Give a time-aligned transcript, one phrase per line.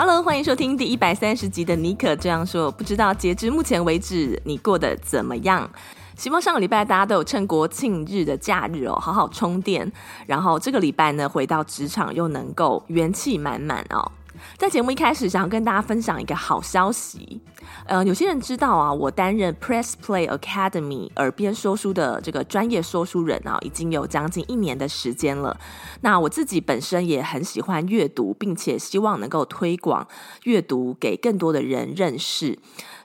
[0.00, 2.70] Hello，欢迎收听第一百三十集的妮可这样说。
[2.70, 5.68] 不知道截至目前为止，你过得怎么样？
[6.16, 9.90] 希望上个礼拜大家都有趁国庆日的假日哦，好好充电。
[10.24, 14.12] 然后这个礼拜呢，回到职场又能够元气满满哦。
[14.56, 17.40] 在节目一开始，想要跟大家分享一个好消息。
[17.86, 25.58] 呃，有些人知道啊，我担任 Press Play Academy 耳边说书的这个专业说书人啊，已经有将近一年的时间了。
[26.02, 30.06] 那我自己本身也很喜欢阅读，并且希望能够推广
[30.44, 32.58] 阅读给更多的人认识。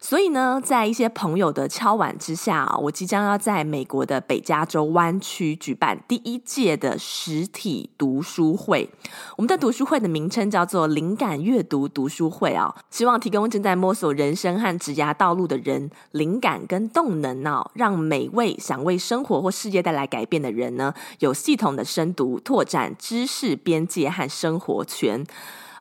[0.04, 8.90] 所以呢，在一些朋友的敲碗之下啊，我即将要在美国的北加州湾区举办第一届的实体读书会。
[9.38, 25.26] 我们的读书会的名称叫做“灵感阅读读书会”啊，希望提供正在摸索人生和职涯道路的人灵感跟动能啊，让每位想为生活或事业带来改变的人呢，有系统的深读，拓展知识边界和生活圈。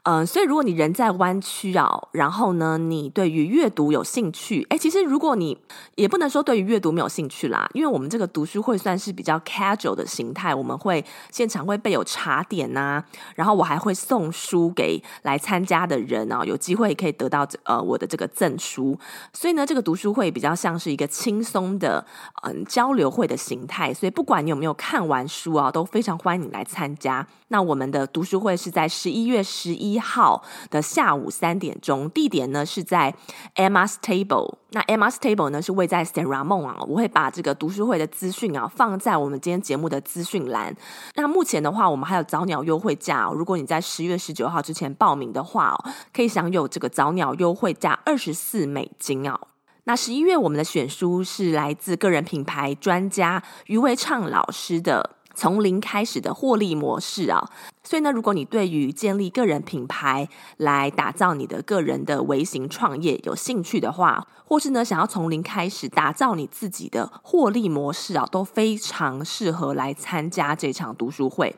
[0.05, 5.57] 嗯、呃，所以如果你人在湾区啊，然后呢，你对于阅读有兴趣，哎，其实如果你
[5.95, 13.05] 也不能说对于阅读没有兴趣啦，因为我们这个读书会算是比较 casual 的形态，我们会现场会备有茶点呐、啊，
[13.37, 18.99] 然后我还会送书给来参加的人啊，有机会可以得到呃我的这个赠书，
[19.33, 22.05] 所以呢，这个读书会比较像是一个轻松的
[22.43, 27.25] 嗯、交流会的形态，所以不管你有没有看完书啊，都非常欢迎你来参加。
[27.49, 33.15] 那我们的读书会是在十一月十一号的下午三点钟，地点呢是在
[33.57, 34.57] Emma's Table。
[34.71, 40.75] 那 Emma's Table 呢是位在 s a r a m o n 啊，我会把这个读书会的资讯啊放在我们今天节目的资讯栏。
[41.15, 45.77] 那目前的话，我们还有早鸟优惠价哦，如果你在十月十九号之前报名的话，
[46.13, 49.39] 可以享有这个早鸟优惠价二十四美金哦。
[49.85, 55.17] 那十一月我们的选书是来自个人品牌专家余维畅老师的。
[55.35, 57.43] 从零开始的获利模式啊，
[57.85, 60.29] 所以呢，如果你对于建立个人品牌
[60.59, 71.55] 来打造你的个人的微型创业有兴趣的话，或是呢想要从零开始打造你自己的获利模式啊，都非常适合来参加这场读书会。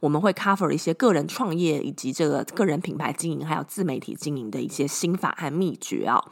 [0.00, 6.22] 我们会 cover 一些个人创业以及这个个人品牌经营，还有自媒体经营的一些心法和秘诀啊。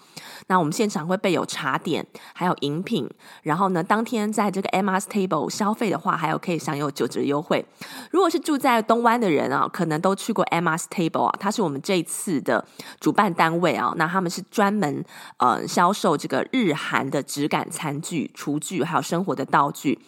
[0.48, 3.08] 那我们现场会备有茶点，还有饮品，
[3.42, 7.64] 然后呢，当天在这个 Emma's Table 消费的话，还有可以享有九折优惠。
[8.10, 12.65] 如果是住在东湾的人啊，可能都去过 Emma's Table 啊，它是我们这一次的
[13.00, 13.93] 主办单位啊。
[13.97, 15.04] 那他们是专门
[15.38, 19.98] 呃销售这个日韩的质感餐具、厨具，还有生活的道具。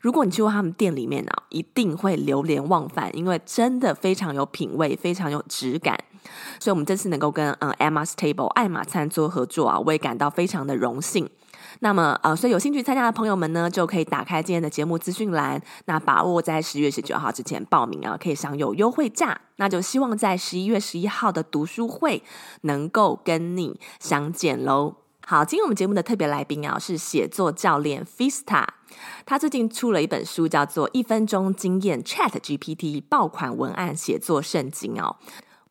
[0.00, 5.98] 如果你去过他们店里面呢，一定会流连忘返，因为真的非常有品味，非常有质感。
[6.60, 11.28] 所以，我们这次能够跟嗯 Emma's Table 爱马餐桌合作啊，我也感到非常的荣幸。
[11.84, 19.38] 那么，呃，所以有兴趣参加的朋友们呢，就可以打开今天的节目资讯栏，那把握在十月十九号之前报名啊，可以享有优惠价。
[19.56, 22.22] 那就希望在十一月十一号的读书会
[22.62, 24.94] 能够跟你相见喽。
[25.26, 28.64] 好，今天我们节目的特别来宾啊，是写作教练 Fista。
[29.26, 35.16] 他最近出了一本书，叫做《一分钟惊艳 Chat GPT 爆款文案写作圣经》哦。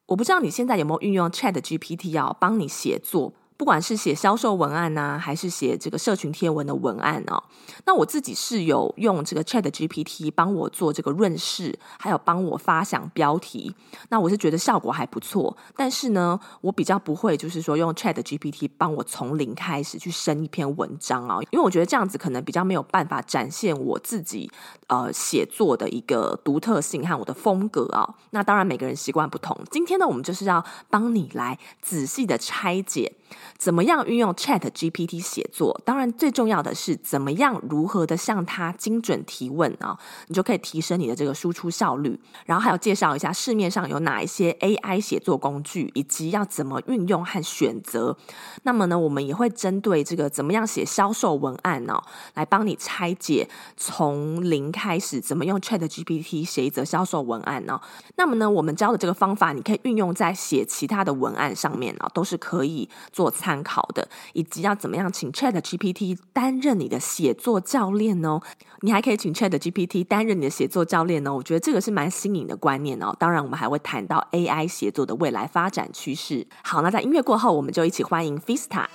[0.06, 3.34] 我不知道你现在有没有运用 Chat GPT 哦，帮你写作。
[3.58, 7.41] 不管是写销售文案呐、还是写这个社群贴文的文案哦，
[7.86, 13.74] 那我自己是有用这个 Chat GPT 帮我做这个润饰，还有帮我发想标题。
[14.09, 24.52] 那我是觉得效果还不错，但是呢，我比较不会就是说用 Chat GPT 帮我从零开始去生一篇文章哦，因为我觉得这样子可能比较没有办法展现我自己
[24.94, 28.08] 呃写作的一个独特性和我的风格啊。
[28.31, 29.58] 那当然每个人习惯不同。
[29.72, 33.14] 今天呢，我们就是要帮你来仔细的拆解。
[33.58, 35.82] 怎么样运用 Chat GPT 写作？
[35.84, 39.97] 当然，最重要的是怎么样如何的向他精准提问啊，
[40.28, 42.20] 你就可以提升你的这个输出效率。
[42.46, 48.16] 然后还要介绍一下市面上有哪一些 AI 写作工具，以及要怎么运用和选择。
[48.64, 52.00] 那么呢，我们也会针对这个怎么样写销售文案呢，
[52.35, 57.80] 来帮你拆解从零开开始怎么用 Chat GPT 写一则销售文案呢？
[58.16, 63.34] 那么呢，我们教的这个方法，你可以运用在写其他的文案上面啊，都是可以做。
[63.34, 68.40] 参考的，以及要怎么样请 Chat GPT 担任你的写作教练哦？
[68.82, 71.34] 你还可以请 Chat GPT 担任你的写作教练哦。
[71.34, 73.14] 我觉得这个是蛮新颖的观念哦。
[73.20, 76.47] 当然，我们还会谈到 AI 写作的未来发展趋势。
[76.64, 78.86] 好，那在音乐过后，我们就一起欢迎 Fista。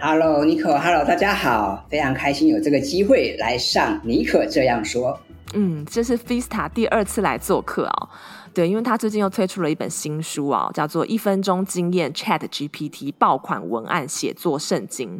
[0.00, 5.18] Hello，尼可，Hello，大家好，非常开心有这个机会来上尼可这样说。
[5.54, 8.08] 嗯，这是 Vista 第二次来做客哦。
[8.54, 15.18] 对，因为他最近又推出了一本新书啊、哦，叫做《一分钟经验 Chat GPT 爆款文案写作圣经》。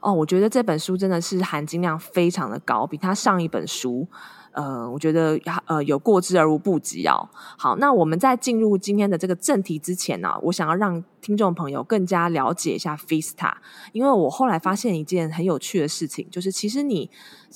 [0.00, 4.08] 哦，我觉得这本书真的是含金量非常的高，比他上一本书。
[4.54, 7.28] 呃，我觉得呃有过之而无不及哦。
[7.58, 13.52] 好，那我们在进入今天的这个正题之前呢、我想要让听众朋友更加了解一下 Fiesta，
[13.92, 17.10] 因为我后来发现一件很有趣的事情，就是其实你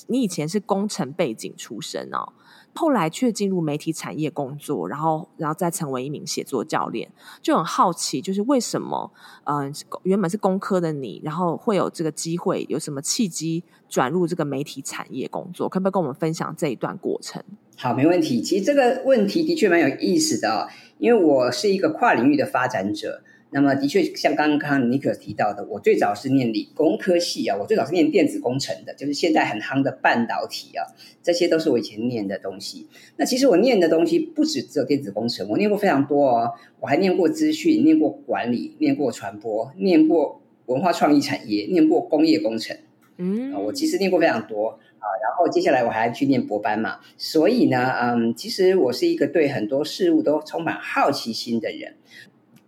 [0.09, 2.33] 你以前是工程背景出身哦。
[2.75, 7.11] 后来却进入媒体产业工作，然后，然后再成为一名写作教练，
[7.43, 9.12] 就很好奇，就是为什么，
[9.44, 9.75] 嗯、
[10.05, 15.69] 原本是工科的你，然后会有这个机会，有什么契机转入这个媒体产业工作？
[15.69, 17.43] 可不可以跟我们分享这一段过程？
[17.76, 18.41] 好，没问题。
[18.41, 20.69] 其实这个问题的确蛮有意思的哦，
[20.99, 23.23] 因为我是一个跨领域的发展者。
[23.50, 30.85] 那么，的确像刚刚尼可提到的，我最早是念理工科系啊，我最早是念电子工程的，就是现在很夯的半导体啊，
[31.23, 32.87] 这些都是我以前念的东西。
[33.17, 42.77] 那其实我念的东西不止只有电子工程，我念过非常多哦，我还念过资讯，念过管理，念过传播，念过文化创意产业，念过工业工程。
[43.17, 45.09] 嗯，我其实念过非常多啊。
[45.23, 51.95] 然后接下来我还去念博班嘛，所以呢，嗯，其实我是一个对很多事物都充满好奇心的人。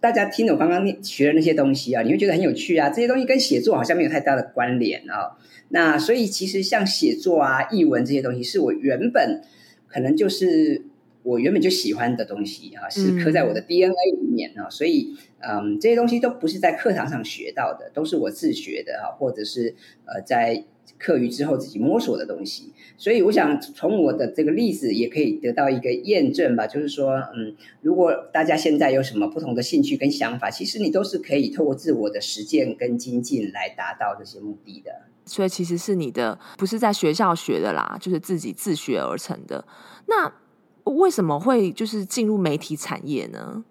[0.01, 2.89] 大家听了我刚刚学的那些东西啊，你会觉得很有趣啊。
[2.89, 5.37] 这些东西跟写作好像没有太大的关联啊。
[5.69, 9.43] 那所以其实像写作啊、译文这些东西，是我原本
[9.87, 10.83] 可能就是
[11.23, 14.69] 我原本就喜欢的东西啊，是刻在我的 DNA 里面啊。
[14.71, 19.75] 所以，嗯，这些东西都不是在课堂上学到的，都是我自学的啊，或者是
[20.07, 20.65] 呃在。
[20.99, 34.91] 课余之后自己摸索的东西，所以我想从我的这个例子也可以得到一个验证吧，就是说，嗯，如果大家现在有什么不同的兴趣跟想法，其实你都是可以透过自我的实践跟精进来达到这些目的的。
[35.25, 39.65] 所以其实是你的不是在学校学的啦，就是自己自学而成的。
[40.07, 40.33] 那
[40.85, 43.65] 为什么会就是进入媒体产业呢？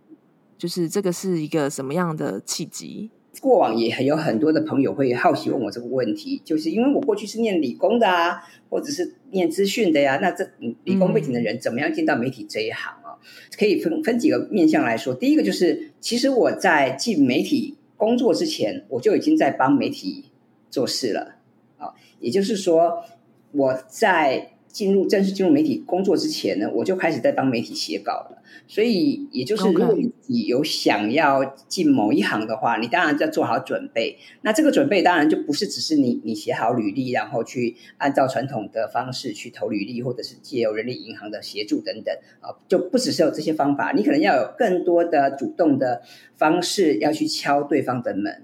[0.58, 3.10] 就是这个是一个什么样的契机？
[3.42, 10.50] 过往也很有很多的朋友会好奇问我这个问题，就是因为我过去是念理工的啊，或者是念资讯的呀，那这
[10.84, 13.16] 理工背景的人怎么样进到媒体这一行啊？
[13.58, 15.14] 可以分分几个面向来说。
[15.14, 20.26] 第一个就是，其实我在进媒体工作之前，我就已经在帮媒体
[20.70, 21.36] 做事了
[21.78, 23.04] 啊，也就是说
[23.52, 24.54] 我在。
[24.70, 28.38] 进入正式进入媒体工作之前呢，我就开始在帮媒体写稿了。
[28.68, 34.18] 所以，也就是如果你有想要进某一行的话.你当然要做好准备。
[34.42, 46.04] 那这个准备当然就不是只是你你写好履历，然后去按照传统的方式去投履历，或者是借由人力银行的协助等等啊，就不只是有这些方法，你可能要有更多的主动的
[46.36, 48.44] 方式要去敲对方的门。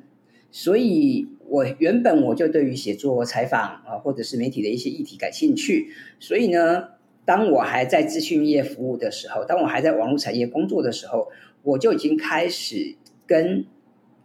[0.55, 1.27] 所以。
[1.47, 6.87] 我原本我就对于写作、采访啊，或者是媒体的一些议题感兴趣，所以呢，
[7.23, 11.27] 当我还在资讯业服务的时候，当我还在网络产业工作的时候，
[11.61, 12.95] 我就已经开始
[13.27, 13.67] 跟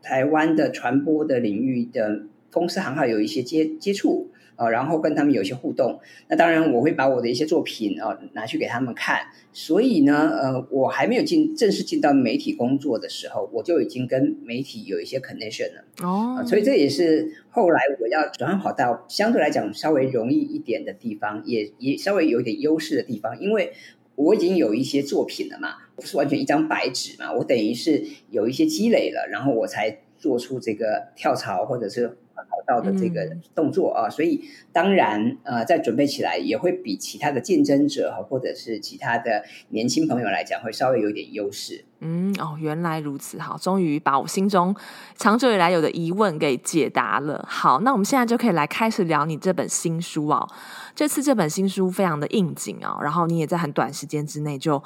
[0.03, 4.30] 台湾的传播的领域的公司行号有一些接接触。
[4.61, 5.99] 啊，然后跟他们有一些互动。
[6.29, 9.23] 那当然，我会把我的一些作品啊拿去给他们看。
[9.55, 15.85] 所以呢，呃，我还没有进正式进到媒体工作的时候，我就已经跟媒体有一些 connection 了。
[16.03, 16.39] 哦、oh.
[16.41, 23.73] 呃，所以这也是后来我要转换跑道，相对来讲稍微容易一点的地方，也也稍微有一点优势的地方，因为
[24.17, 32.19] 我已经有一些作品了嘛，不是完全一张白纸嘛，我等于是有一些积累了，然后我才做出这个跳槽或者是。
[32.49, 41.85] 跑道的这个动作啊，所以当然呃，在准备起来也会比其他的竞争者或者是其他的年轻朋友来讲，会稍微有点优势。
[42.03, 44.75] 嗯，哦，原来如此，好，终于把我心中
[45.17, 47.45] 长久以来有的疑问给解答了。
[47.47, 50.49] 好，那我们现在就可以来开始聊你这本新书哦。
[50.95, 54.83] 这次这本新书非常的应景哦，然后你也在很短时间之内就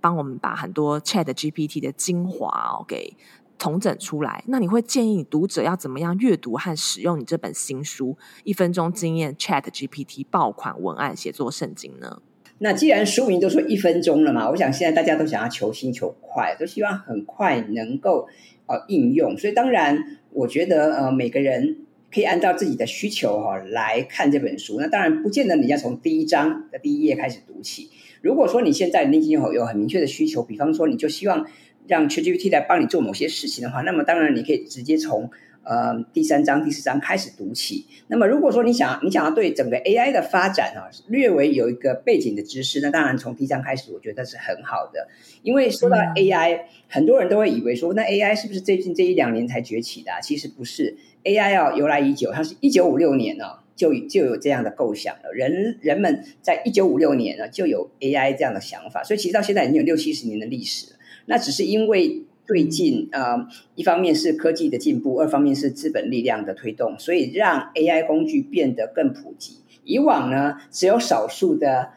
[0.00, 3.14] 帮我们把很多 Chat GPT 的精华哦给。
[3.58, 8.10] 重整出来，那你会建议你读者要怎么样阅读和使用你这本新书
[8.44, 12.20] 《一分钟经验 Chat GPT 爆款文案写作圣经》呢？
[12.58, 18.28] 那既然书名都说一分钟了嘛，我想现在大家都想要求新求快，都希望很快能够
[18.66, 21.78] 呃应用，所以当然我觉得呃每个人
[22.12, 24.78] 可以按照自己的需求哈、哦、来看这本书。
[24.80, 27.90] 那当然不见得你要从第一章的第一页开始读起。
[28.20, 31.46] 如果说你现在你已经有有很明确的需求，比方说你就希望。
[31.86, 35.30] 让 ChatGPT 来帮你做某些事情的话，那么当然你可以直接从
[35.62, 37.86] 呃第三章、第四章开始读起。
[38.08, 45.08] 那么如果说你想你想要对整个 AI 的发展啊略微有一个背景的知识，那当然从第一章开始，我觉得是很好的。
[45.42, 50.20] 因为说到 AI，、嗯、很多人都会以为说，那 AI 是不是最近这一两年才崛起的、啊？
[50.20, 53.60] 其实不是，AI 啊由来已久，它是一九五六年呢、啊。
[53.76, 60.96] 就就有这样的构想了，人人们在一九五六年呢就有 AI 这样的想法，所以其实到现在已经有六七十年的历史了。
[61.26, 69.58] 那只是因为最近呃，一方面是科技的进步，二方面是资本力量的推动，所以让 AI 工具变得更普及。
[69.84, 71.90] 以往呢，只有少数的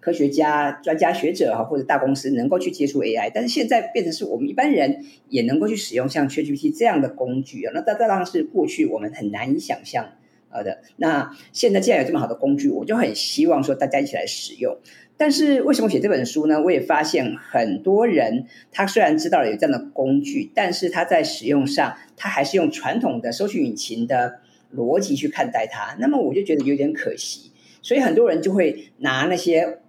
[0.00, 10.12] 科学家、专家学者哈或者大公司能够去接触 AI，但是现在变成是我们一般人也能够去使用像 ChatGPT 这样的工具啊，那这当然是过去我们很难以想象。
[10.48, 14.78] 好的，那现在既然有这么好的工具，我就很希望说大家一起来使用。
[15.20, 16.62] 但是为什么写这本书呢？
[16.62, 24.40] 我也发现很多人，他虽然知道了有这样的工具，但是他在使用上，他还是用传统的搜寻引擎的
[24.74, 25.94] 逻辑去看待它。
[26.00, 27.50] 那么我就觉得有点可惜，
[27.82, 29.80] 所以很多人就会拿那些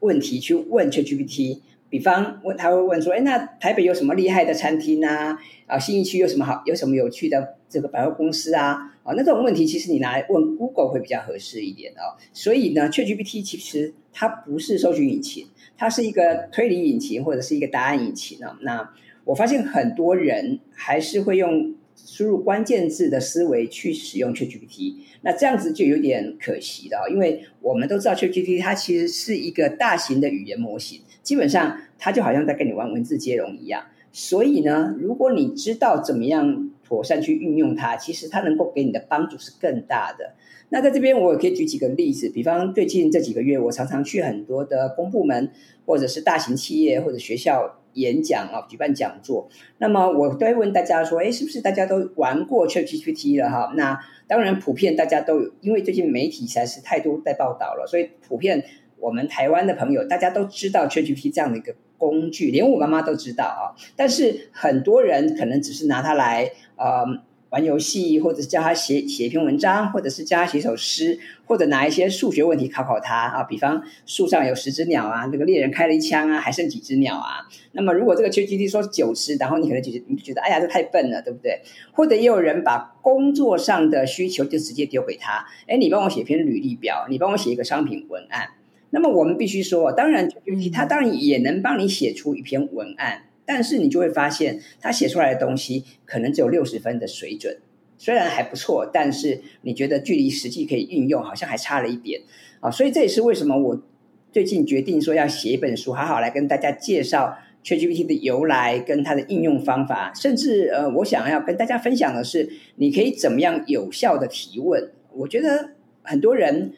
[0.00, 1.60] 问题去问 ChatGPT。
[1.94, 5.38] 比方问他会问说：“哎，那台北有什么厉害的餐厅啊？
[5.68, 8.92] 啊，新义区有什么好，有什么有趣的这个百货公司啊？
[9.04, 12.18] 啊，那这种问题其实你拿来问 Google 会比较合适一点哦。
[12.32, 15.46] 所以呢，ChatGPT 其实它不是搜寻引擎，
[15.76, 18.58] 它是一个推理引擎或者是一个答案引擎啊。
[18.62, 18.90] 那
[19.24, 31.00] 我发现很多人还是会用输入关键字的思维去使用 ChatGPT，那这样子就有点可惜了，因为我们都知道 ChatGPT 它其实是一个大型的语言模型。
[31.22, 33.84] 基本上，它就好像在跟你玩文字接龙一样。
[34.12, 40.34] 所以呢，如果你知道怎么样妥善去运用它，其实它能够给你的帮助是更大的。
[40.68, 45.50] 那在这边，我也可以举几个例子，比方最近这几个月，我常常去很多的公部门，
[45.84, 49.48] 或者是大型企业或者学校演讲啊，举办讲座。
[49.78, 53.98] 那么我都会问大家说：“哎，是不是大家都玩过 ChatGPT 了？”哈，那
[54.28, 58.64] 当然，普遍大家都有，因为最近媒体实在是太多在报道了，所以普遍。
[59.04, 63.76] 我们台湾的朋友，大家都知道 ChatGPT 这样的一个工具，连我妈妈都知道啊。
[63.94, 67.04] 但是很多人可能只是拿它来呃
[67.50, 73.42] 玩游戏，或者是叫他写写一篇文章，或者是叫他写首诗，或者拿一些数学问题考考他啊。
[73.42, 77.46] 比方树上有十只鸟啊，那个猎人开了一枪啊，还剩几只鸟啊？
[77.72, 81.60] 那么如果这个 ChatGPT 说九只，然后你可能就你就觉得哎呀，这太笨了，对不对？
[81.92, 88.48] 或者也有人把工作上的需求就直接丢给他，哎，你帮我写篇履历表，你帮我写一个商品文案。
[88.94, 97.58] 那么我们必须说，当然，ChatGPT 它当然也能帮你写出一篇文案，但是你就会发现，它写出来的东西可能只有六十分的水准，
[97.98, 102.20] 虽然还不错，但是你觉得距离实际可以运用好像还差了一点
[102.60, 102.70] 啊。
[102.70, 103.82] 所以这也是为什么我
[104.30, 114.92] 最近决定说要写一本书，好好来跟大家介绍 ChatGPT 的由来跟它的应用方法，甚至呃，我想要跟大家分享的是，你可以怎么样有效的提问。
[115.14, 115.70] 我觉得
[116.04, 116.74] 很多人。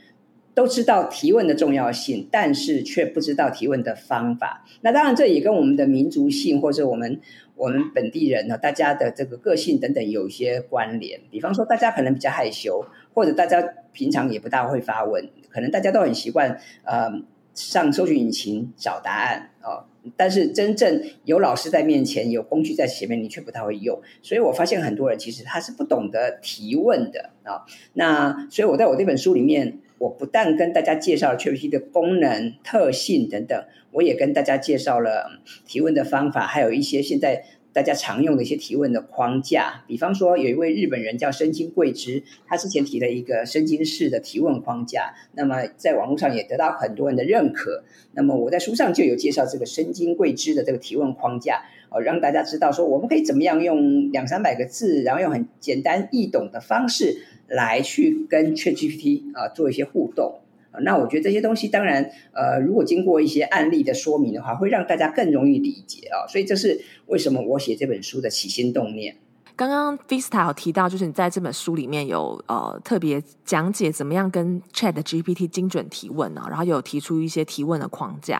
[0.57, 4.65] 都知道提问的重要性，但是却不知道提问的方法。
[4.81, 7.21] 那当然，这也跟我们的民族性或者我们
[7.57, 11.21] 我们本地人呢，大家的这个个性等等有一些关联。
[11.31, 17.13] 比方说，大家可能比较害羞，或者大家平常也不大会发问，可能大家都很习惯呃
[17.53, 19.85] 上搜寻引擎找答案哦。
[20.17, 24.01] 但是真正有老师在面前，有工具在前面，你却不太会用。
[24.23, 27.67] 所以我发现很多人其实他是不懂得提问的啊。
[27.93, 29.81] 那所以我在我这本书里面。
[29.99, 39.85] 我不但跟大家介绍了 ChatGPT 的功能、特性等等，我也跟大家介绍了提问的方法，还有一些现在大家常用的一些提问的框架。
[39.87, 47.85] 比方说，有一位日本人叫深津贵之，他之前提了一个深津式的提问框架，那么在网络上也得到很多人的认可。
[48.13, 57.25] 那么我在书上就有介绍这个深津贵之的这个提问框架，哦，让大家知道说我们可以怎么样用两三百个字，然后用很简单易懂的方式。
[57.49, 60.41] 来去跟 ChatGPT 啊做一些互动，
[60.81, 69.17] 那我觉得这些东西当然呃，如果经过一些案例的说明的话，会让大家更容易理解啊，所以这是为什么我写这本书的起心动念。
[69.57, 78.39] 刚刚 Vista 有提到，就是你在这本书里面有呃特别讲解怎么样跟 Chat GPT 精准提问，然后有提出一些提问的框架。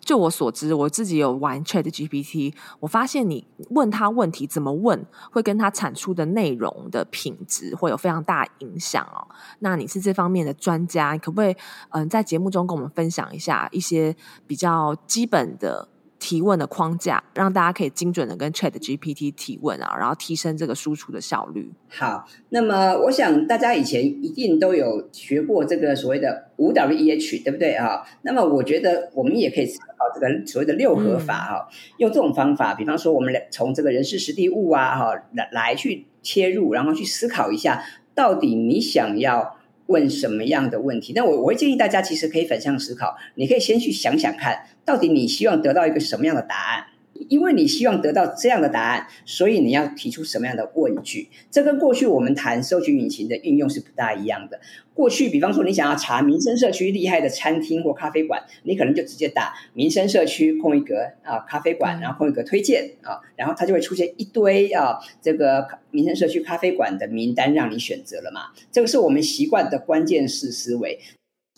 [0.00, 9.28] 就我所知，我自己有玩 Chat GPT，我发现你问他问题怎么问，会跟他产出的内容的品质会有非常大影响哦。
[9.60, 11.54] 那你是这方面的专家，你可不可以
[11.90, 14.16] 嗯、在节目中跟我们分享一下一些
[14.48, 15.86] 比较基本的
[16.18, 21.70] 提问的框架，让大家可以精准的跟 Chat GPT 提问啊，然后提升这个输出的效率。
[21.88, 28.02] 好，那么我想大家以前一定都有学过这个所谓的五 W E H，对不对啊？
[28.22, 37.82] 那么我觉得我们也可以思考这个所谓的六合法哈，嗯、用这种方法，比方说我们从这个人事实地物啊哈来来去切入，然后去思考一下，
[38.14, 39.55] 到底你想要。
[39.86, 41.12] 问什么样的问题？
[41.14, 43.16] 那我我会建议大家，其实可以反向思考。
[43.34, 46.84] 你可以先去想想看，到底你希望得到一个什么样的答案？
[47.28, 51.28] 因为你希望得到这样的答案，所以你要提出什么样的问句？
[51.50, 54.60] 这跟过去我们谈搜寻引擎的运用是不大一样的。
[54.94, 68.52] 过去，比方说你想要查民生社区厉害的餐厅或咖啡馆，你可能就直接打民生社区空一格啊咖啡馆，然后空一格推荐啊，然后它就会出现一堆啊这个民生社区咖啡馆的名单让你选择了嘛。
[68.72, 70.98] 这个是我们习惯的关键式思维。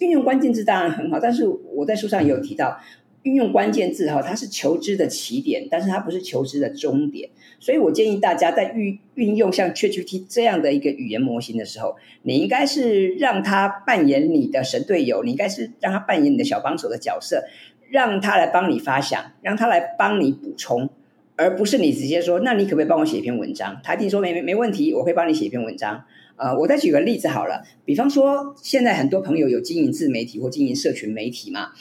[0.00, 2.78] 运用关键字当然很好，但是我在书上也有提到。
[3.22, 7.28] 运用关键字哈，它是求知的起点，但是它不是求知的终点。
[7.60, 17.44] 所以我建议大家在运运用像 ChatGPT 这样的一个语言模型的时候，你应该是让它扮演你的神队友，你应该是让它扮演你的小帮手的角色，
[17.90, 20.88] 让它来帮你发想，让它来帮你补充，
[21.34, 23.80] 而不是你直接说，那你可不可以帮我写一篇文章？
[23.82, 26.04] 他一定说没没没问题，我会帮你写一篇文章。
[26.36, 31.72] 呃，我再举个例子好了，比方说现在很多朋友有经营自媒体或经营社群媒体嘛。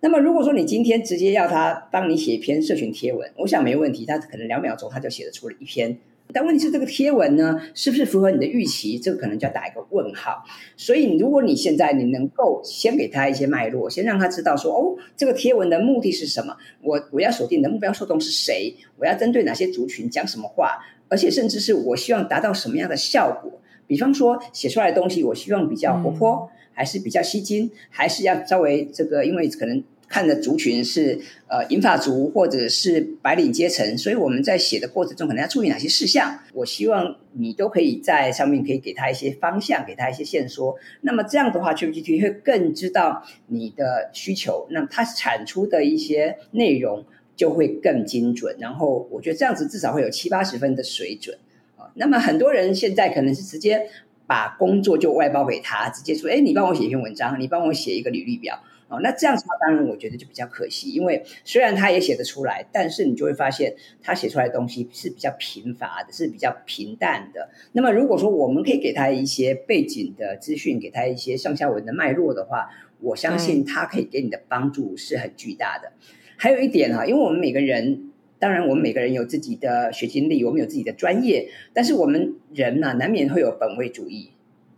[0.00, 5.98] 那么，如果说你今天直接要他帮你写一篇社群贴文，我想没问题，他可能两秒钟他就写得出了一篇。
[6.32, 8.98] 但问题是，这个贴文呢，是不是符合你的预期？
[8.98, 10.44] 这个可能就要打一个问号。
[10.76, 16.56] 所以，如果你现在你能够先给他一些脉络，先让他知道说，哦，这个贴文的目的是什么？
[16.82, 18.74] 我我要锁定的目标受众是谁？
[18.98, 20.78] 我要针对哪些族群讲什么话？
[21.08, 23.60] 而且，甚至是我希望达到什么样的效果？
[23.86, 29.82] 比方说，写出来的东西，我希望比较活泼，还是比较吸睛，还是要稍微这个，因为可能。
[30.08, 31.18] 看的族群是
[31.48, 36.38] 呃银发族或者是白领阶层，所以我们在写的过程中可能要注意哪些事项？
[36.54, 40.76] 我希望你都可以在上面可以给他一些方向，给他一些线索。
[41.00, 47.04] 那么这样的话，GPT 会更知道你的需求，那么它产出的一些内容
[47.34, 48.54] 就会更精准。
[48.60, 51.36] 然后我觉得这样子至少会有七八十分的水准
[51.76, 51.90] 啊。
[51.96, 53.88] 那么很多人现在可能是直接
[54.26, 67.50] 把工作就外包给他，直接说：“哎，你帮我写一篇文章，你帮我写一个履历表。”哦，那这样子的话，当然我觉得就比较可惜，因为虽然他也写得出来，但是你就会发现他写出来的东西是比较贫乏的，是比较平淡的。
[67.72, 75.88] 那么如果说我们可以给他一些背景的资讯，给他一些上下文的脉络的话，我相信他可以给你的帮助是很巨大的。
[75.88, 78.05] 嗯、还有一点哈，因为我们每个人，
[78.38, 84.30] 当然我们每个人有自己的学经历，我们有自己的专业，但是我们人呢、啊，难免会有本位主义。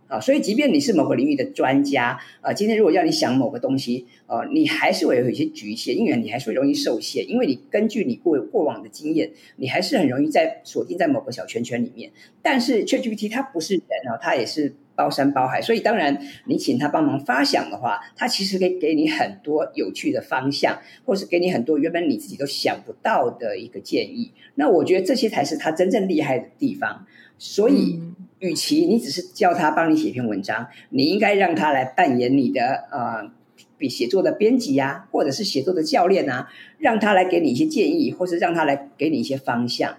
[0.07, 12.09] 啊，所以即便你是某个领域的专家，啊，今天如果要你想某个东西，啊，你还是会有一些局限，因为你还是会容易受限，因为你根据你过过往的经验，你还是很容易在锁定在某个小圈圈里面。
[12.41, 24.33] 但是 ChatGPT 它不是人啊，它也是包山包海，所以当然你请他帮忙发想的话，他其实可以给你很多有趣的方向，或是给你很多原本你自己都想不到的一个建议。
[24.55, 27.05] 那我觉得这些才是他真正厉害的地方。
[27.37, 28.01] 所以。
[28.01, 33.29] 嗯与其你只是叫他帮你写一篇文章，你应该让他来扮演你的呃，
[33.77, 39.97] 比写作的编辑呀，或者是写作的教练啊，让他来给你一些建议，或是让他来给你一些方向。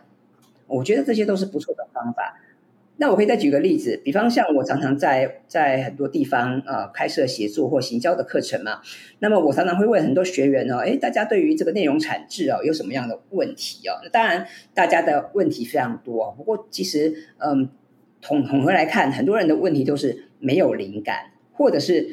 [0.67, 2.40] 我觉得这些都是不错的方法。
[3.01, 8.81] 那我可以再举个例子，比方像我常常在在很多地方呃开设写作或行销的课程嘛，
[9.19, 13.99] 那么我常常会问很多学员哦，诶，大家对于这个内容产制哦有什么样的问题哦？
[14.05, 17.71] 那当然大家的问题非常多，不过其实嗯。
[18.23, 22.07] 统统合来看，很多人的问题都是没有灵感，或者是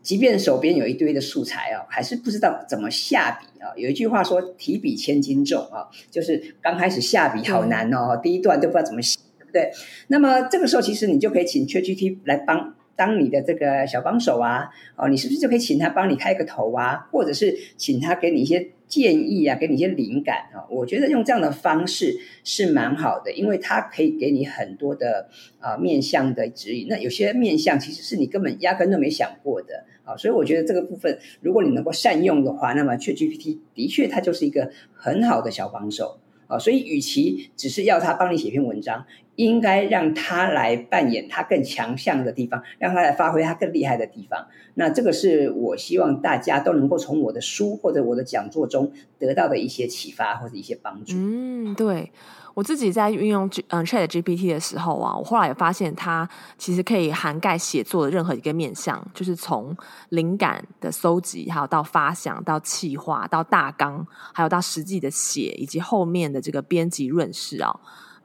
[0.00, 3.68] 即便手边有一堆的素材哦，还是不知道怎么下笔啊。
[3.76, 9.20] 有一句话说“提笔千斤重”啊，就是刚开始下笔好难哦，嗯、第一段都不知道怎么写，
[9.52, 9.70] 对？
[10.08, 12.74] 那么这个时候，其实你就可以请 ChatGPT 来帮。
[12.96, 20.68] 当你的这个小帮手啊，哦，你是不是就可以请他帮你开个头啊，或者是请他给你一些建议啊，给你一些灵感啊？
[20.68, 26.88] 我觉得用这样的方式是蛮好的，因为它可以给你很多的啊面向的指引。
[26.90, 36.19] 那有些面向其实是你根本压根都没想过的啊，所以我觉得这个部分，如果你能够善用的话，那么 ChatGPT 的确它就是一个很好的小帮手
[36.50, 36.58] 啊。
[36.58, 39.06] 所以与其只是要他帮你写篇文章。
[39.36, 44.46] 应该让他来扮演他更强项的地方，让他来发挥他更厉害的地方。
[44.74, 51.14] 那这个是我希望大家都能够从我的书或者我的讲座中得到的一些启发或者一些帮助。
[51.16, 52.12] 嗯，对。
[52.54, 59.76] 我自己在运用嗯 Chat GPT 的时候啊，我后来也发现它其实可以涵盖写作的任何一个面向，就是从
[60.10, 67.74] 灵感的搜集，还有到发想、到企划、到大纲，还有到实际的写，以及后面的这个编辑润饰啊。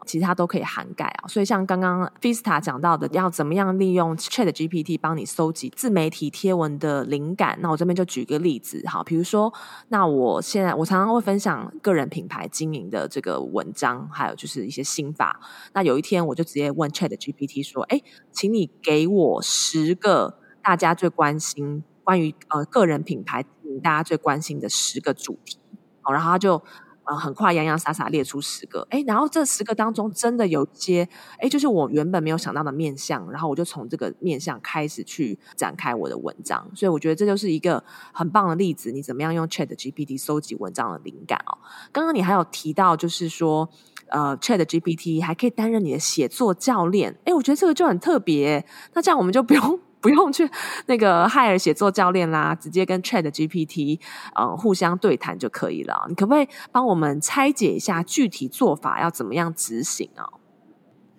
[0.05, 7.57] 其实它都可以涵盖啊，所以像刚刚 Vista 讲到的，要怎么样利用 Chat GPT 帮你搜集自媒体贴文的灵感？
[7.61, 9.53] 那我这边就举个例子，好，比如说，
[9.89, 15.39] 那我现在我常常会分享个人品牌经营的这个文章，还有就是一些心法。
[15.73, 23.43] 那有一天我就直接问 Chat GPT 说：“哎，请你给我十个大家最关心关于呃个人品牌
[23.83, 25.57] 大家最关心的十个主题。”
[26.01, 26.61] 好，然后他就。
[27.05, 41.57] 呃，很快洋洋洒洒列出十个，哎，然后这十个当中真的有一些，哎，就是我原本没有想到的面向，然后我就从这个面向开始去展开我的文章，所以我觉得这就是一个很棒的例子，你怎么样用 Chat GPT 搜集文章的灵感哦？
[41.91, 43.69] 刚刚你还有提到，就是说，
[44.07, 49.79] 呃，Chat GPT 还可以担任你的写作教练，哎，我觉得这个就很特别，那这样我们就不用。
[50.05, 50.47] 不用去
[50.85, 53.99] 那个 hire 写作教练啦， 直接跟 Chat GPT
[54.35, 56.05] 呃互相对谈就可以了。
[56.07, 60.29] 你可不可以帮我们拆解一下具体做法要怎么样执行啊？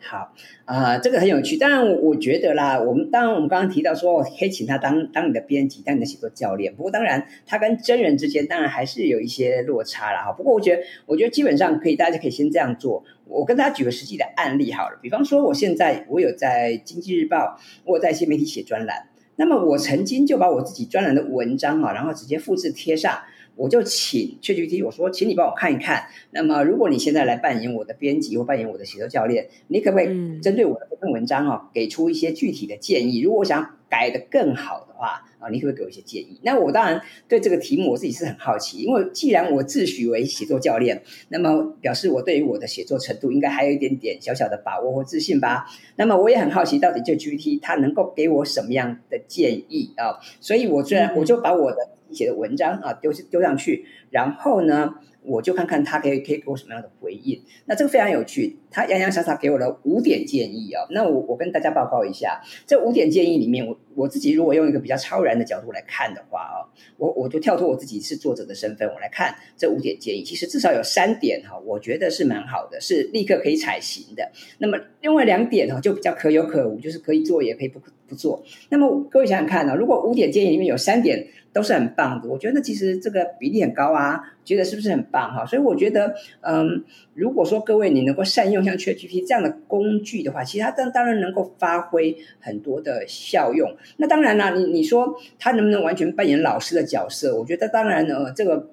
[0.08, 0.32] 好，
[0.66, 1.56] 呃，这个很有趣。
[1.56, 6.72] 当然我，我觉得啦，我们当然我们刚刚提到说，可以请他当当你的编辑，当你的写作教练。
[6.76, 10.30] 不过，当然他跟真人之间当然还是有一些落差了哈。
[10.30, 13.02] 不过，我觉得，我觉得基本上可以，大家可以先这样做。
[13.28, 17.36] 我跟大家举个实际的案例好了，比方说，我现在我有在《经济日报》，
[17.84, 19.08] 我有在一些媒体写专栏。
[19.36, 23.18] 那么，我曾经就把我自己专栏的文章啊，然后直接复制贴上。
[23.54, 26.06] 我就请 ChatGPT，我说，请你帮我看一看。
[26.30, 33.22] 那么，如果你现在来扮演我的编辑或扮演我的写作教练，你可不可以针对我的这篇文章啊，给出一些具体的建议？
[33.22, 36.40] 如果我想改的更好的话啊，你可不可以给我一些建议？
[36.42, 45.66] 那我当然对这个题目我自己是很好奇，因为既然我自诩为写作教练，那么表示我对于我的写作程度应该还有一点点小小的把握或自信吧。
[45.96, 50.18] 那么我也很好奇，到底这 GPT 它能够给我什么样的建议啊？
[50.40, 51.90] 所以我虽然我就把我的。
[52.12, 57.42] 写的文章啊，丢丢上去，然后呢，我就看看它可以可以给我什么样的回应。
[57.64, 60.84] 那这个非常有趣，他洋洋洒洒给我了五点建议啊。
[60.90, 74.30] 那我我跟大家报告一下，这五点建议里面，我我自己如果用一个比较超然的角度来看的话啊，我我就跳脱我自己是作者的身份，我来看这五点建议，其实至少有三点哈，我觉得是蛮好的，是立刻可以采行的。
[74.58, 78.44] 那么另外两点哈，就比较可有可无，就是可以做也可以不不做。
[78.68, 85.46] 那么各位想想看呢，如果五点建议里面有三点，都是很棒的，我觉得其实这个比例很高啊，觉得是不是很棒哈？
[85.46, 86.84] 所以我觉得，嗯，
[87.14, 93.74] 如果说各位你能够善用像 ChatGPT 这样的工具的话，其实它当当然能够发挥很多的效用。
[93.96, 97.34] 那当然啦，你你说它能不能完全扮演老师的角色？
[97.34, 98.68] 我觉得当然呢，这个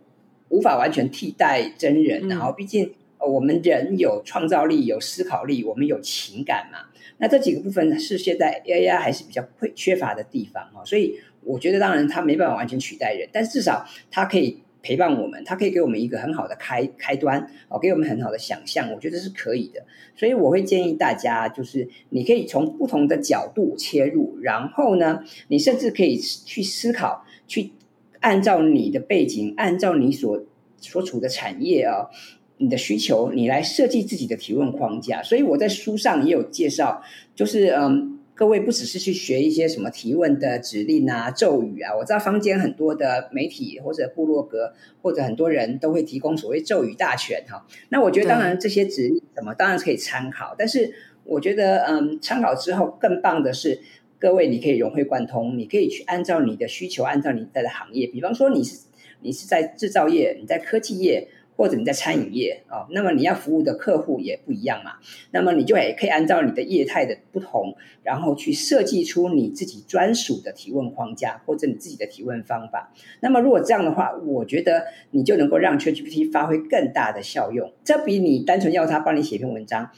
[0.50, 6.80] 无法完全替代真人，然后毕竟我们人有创造力、有思考力，我们有情感嘛。
[7.20, 11.20] 那这几个部分是现在 AI 还是比较会缺乏的地方哈，所以。
[11.46, 19.84] 我觉得当然它没办法完全取代人，但至少它可以陪伴我们，它可以给我们一个很好的开开端，哦，给我们很好的想象，我觉得是可以的。
[20.16, 27.72] 所以我会建议大家，就是你可以从不同的角度切入，然后呢，你甚至可以去思考，去
[28.20, 30.44] 按照你的背景，按照你所
[30.78, 32.10] 所处的产业啊，
[32.58, 35.24] 你的需求，你来设计自己的提问框架。
[35.24, 37.02] 所以我在书上也有介绍，
[37.34, 38.13] 就是嗯。
[38.36, 47.66] 各位不只是去学一些什么提问的指令啊、咒语啊，我知道坊间很多的媒体或者部落格或者很多人都会提供所谓咒语大全哈。
[47.90, 50.92] 那我觉得当然这些指令什么当然是可以参考，但是
[51.24, 53.80] 我觉得嗯，参考之后更棒的是，
[54.18, 58.80] 各位你可以融会贯通，你可以去按照你的需求，按照你在的行业，比方说你是
[59.22, 61.28] 你是在制造业，你在科技业。
[61.64, 64.96] 或者你在餐饮业啊，那么你要服务的客户也不一样嘛，
[65.32, 67.74] 那么你就也可以按照你的业态的不同，
[68.04, 72.92] 然后去设计出你自己专属的提问框架，或者你自己的提问方法。
[73.22, 79.90] 那么如果这样的话，我觉得你就能够让 ChatGPT 发挥更大的效用，这比你单纯要它帮你写篇文章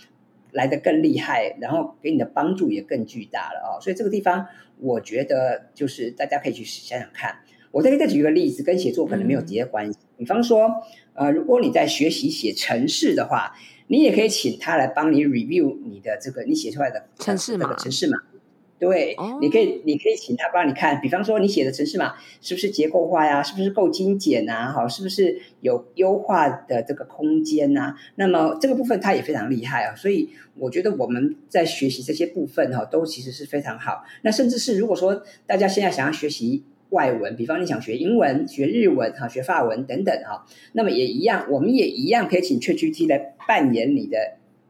[0.51, 3.81] 来的更厉害，然后给你的帮助也更巨大了啊。
[3.81, 4.45] 所以这个地方，
[4.79, 7.39] 我觉得就是大家可以去想想看。
[7.71, 9.99] 我再给再举一个例子，跟写作可能没有直接关系。
[10.17, 13.53] 比方说，呃，如果你在学习写程式的话，
[13.87, 18.17] 你也可以请他来帮你 review 你的这个你写出来的程式码，程式码，
[18.79, 23.43] 对，哦、你可以，你可以请他帮你看，比方说你写的程式码是不是结构化呀？
[23.43, 24.71] 是不是够精简啊？
[24.71, 27.95] 好，是不是有优化的这个空间呐、啊？
[28.15, 34.03] 那么这个部分他也非常厉害啊，所以我觉得我们在学习这些部分哈，都其实是非常好。
[34.23, 36.63] 那甚至是如果说大家现在想要学习
[36.95, 44.17] 外文，比方你想学英文、学日文、哈、学法文等等哈，那么也一样，我们也一样可以请 ChatGPT 来扮演你的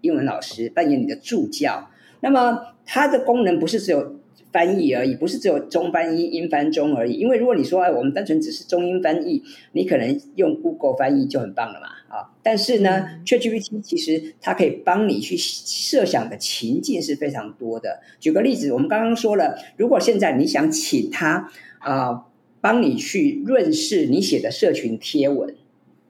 [0.02, 1.90] 英文老师，扮演你的助教。
[2.22, 4.16] 那么它的功能不是只有
[4.52, 7.14] 翻译而已，不是只有中翻英、英翻中而已。
[7.14, 12.32] 因为如果你说哎，我们单纯只是中英翻译，你可能用 Google 翻译就很棒了嘛，啊！
[12.42, 18.00] 但是呢，ChatGPT 其实它可以帮你去设想的情境是非常多的。
[18.20, 21.52] 举个例子，我们刚刚说了，如果现在你想请他
[21.86, 22.26] 啊
[22.60, 25.56] 帮你去润饰你写的社群贴文。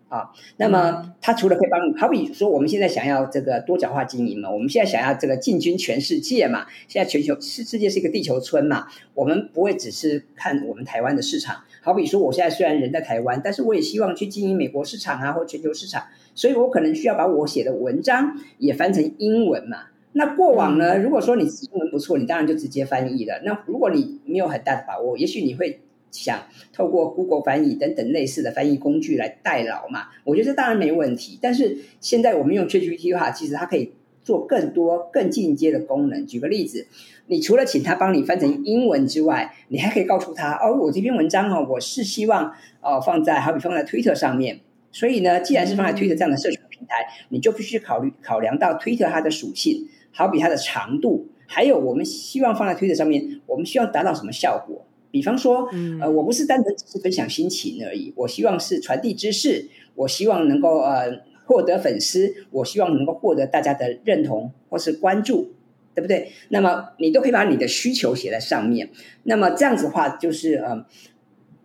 [0.07, 11.63] 啊，那么它除了可以帮你，好比说我们现在想要这个多角化经营嘛，我们现在想要这个进军全世界嘛，现在全球世世界是一个地球村嘛，我们不会只是看我们台湾的市场。
[11.81, 16.03] 好比说我现在虽然人在台湾，但是我也希望去经营美国市场啊，或全球市场，
[16.35, 19.87] 所以我可能需要把我写的文章也翻成英文嘛。
[20.15, 23.41] 那过往呢，如果说你英文不错，你当然就直接翻译了。
[23.45, 25.79] 那如果你没有很大的把握，也许你会。
[26.11, 30.07] 想透过 Google 翻译等等类似的翻译工具来代劳嘛？
[30.23, 31.37] 我觉得这当然没问题。
[31.41, 33.91] 但是现在我们用 ChatGPT 的话，其实它可以
[34.23, 36.25] 做更多更进阶的功能。
[36.25, 36.87] 举个例子，
[37.27, 44.61] 你除了请他帮你翻成英文之外，你还可以告诉他：哦，我这篇文章哦，我是希望哦放在好比放在 Twitter 上面。
[44.93, 54.87] 所以呢，既然是放在 Twitter 这样的社群平台，你就必须考虑考量到 Twitter 它的属性，好比它的长度，还有我们希望放在 Twitter 上面，我们需要达到什么效果？
[55.11, 55.69] 比方说，
[56.01, 65.53] 呃，我不是单纯只是分享心情而已，我希望是传递知识，我希望能够呃获得粉丝，我希望能够获得大家的认同或是关注，
[65.93, 66.31] 对不对？
[66.49, 68.89] 那么你都可以把你的需求写在上面。
[69.23, 70.85] 那么这样子的话，就是呃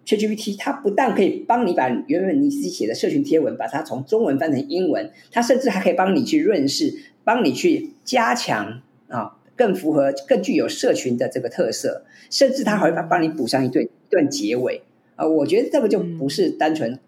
[0.07, 6.95] ，ChatGPT 它不但可以帮你把原本你自己写的社群贴文，把它从中文翻成英文，它甚至还可以帮你去润饰，
[7.31, 9.37] 帮你去加强啊。
[9.61, 14.81] 更符合、更具有社群的这个特色，甚至他还会帮你补上一段一段结尾
[15.17, 15.27] 啊！
[15.27, 16.99] 我觉得这个就不是单纯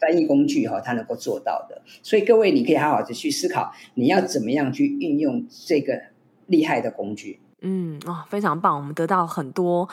[0.00, 1.82] 翻译工具哈，它能够做到的。
[2.02, 6.02] 所以各位，你可以好好的去思考，你要怎么样去运用这个
[6.48, 7.38] 厉害的工具。
[7.62, 8.76] 嗯啊、非常棒！
[8.76, 9.88] 我们得到很多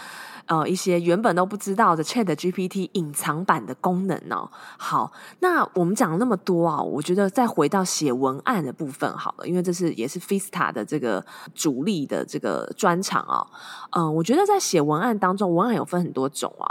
[0.45, 4.49] 呃一些原本都不知道的 Chat GPT 隐藏版的功能哦。
[4.77, 13.45] 好，那我们讲了那么多啊，我觉得再回到写文案的部分好了，因为这是也是 Vista 的这个主力的这个专场啊。
[13.91, 16.67] 嗯、我觉得在写文案当中，文案有分很多种啊。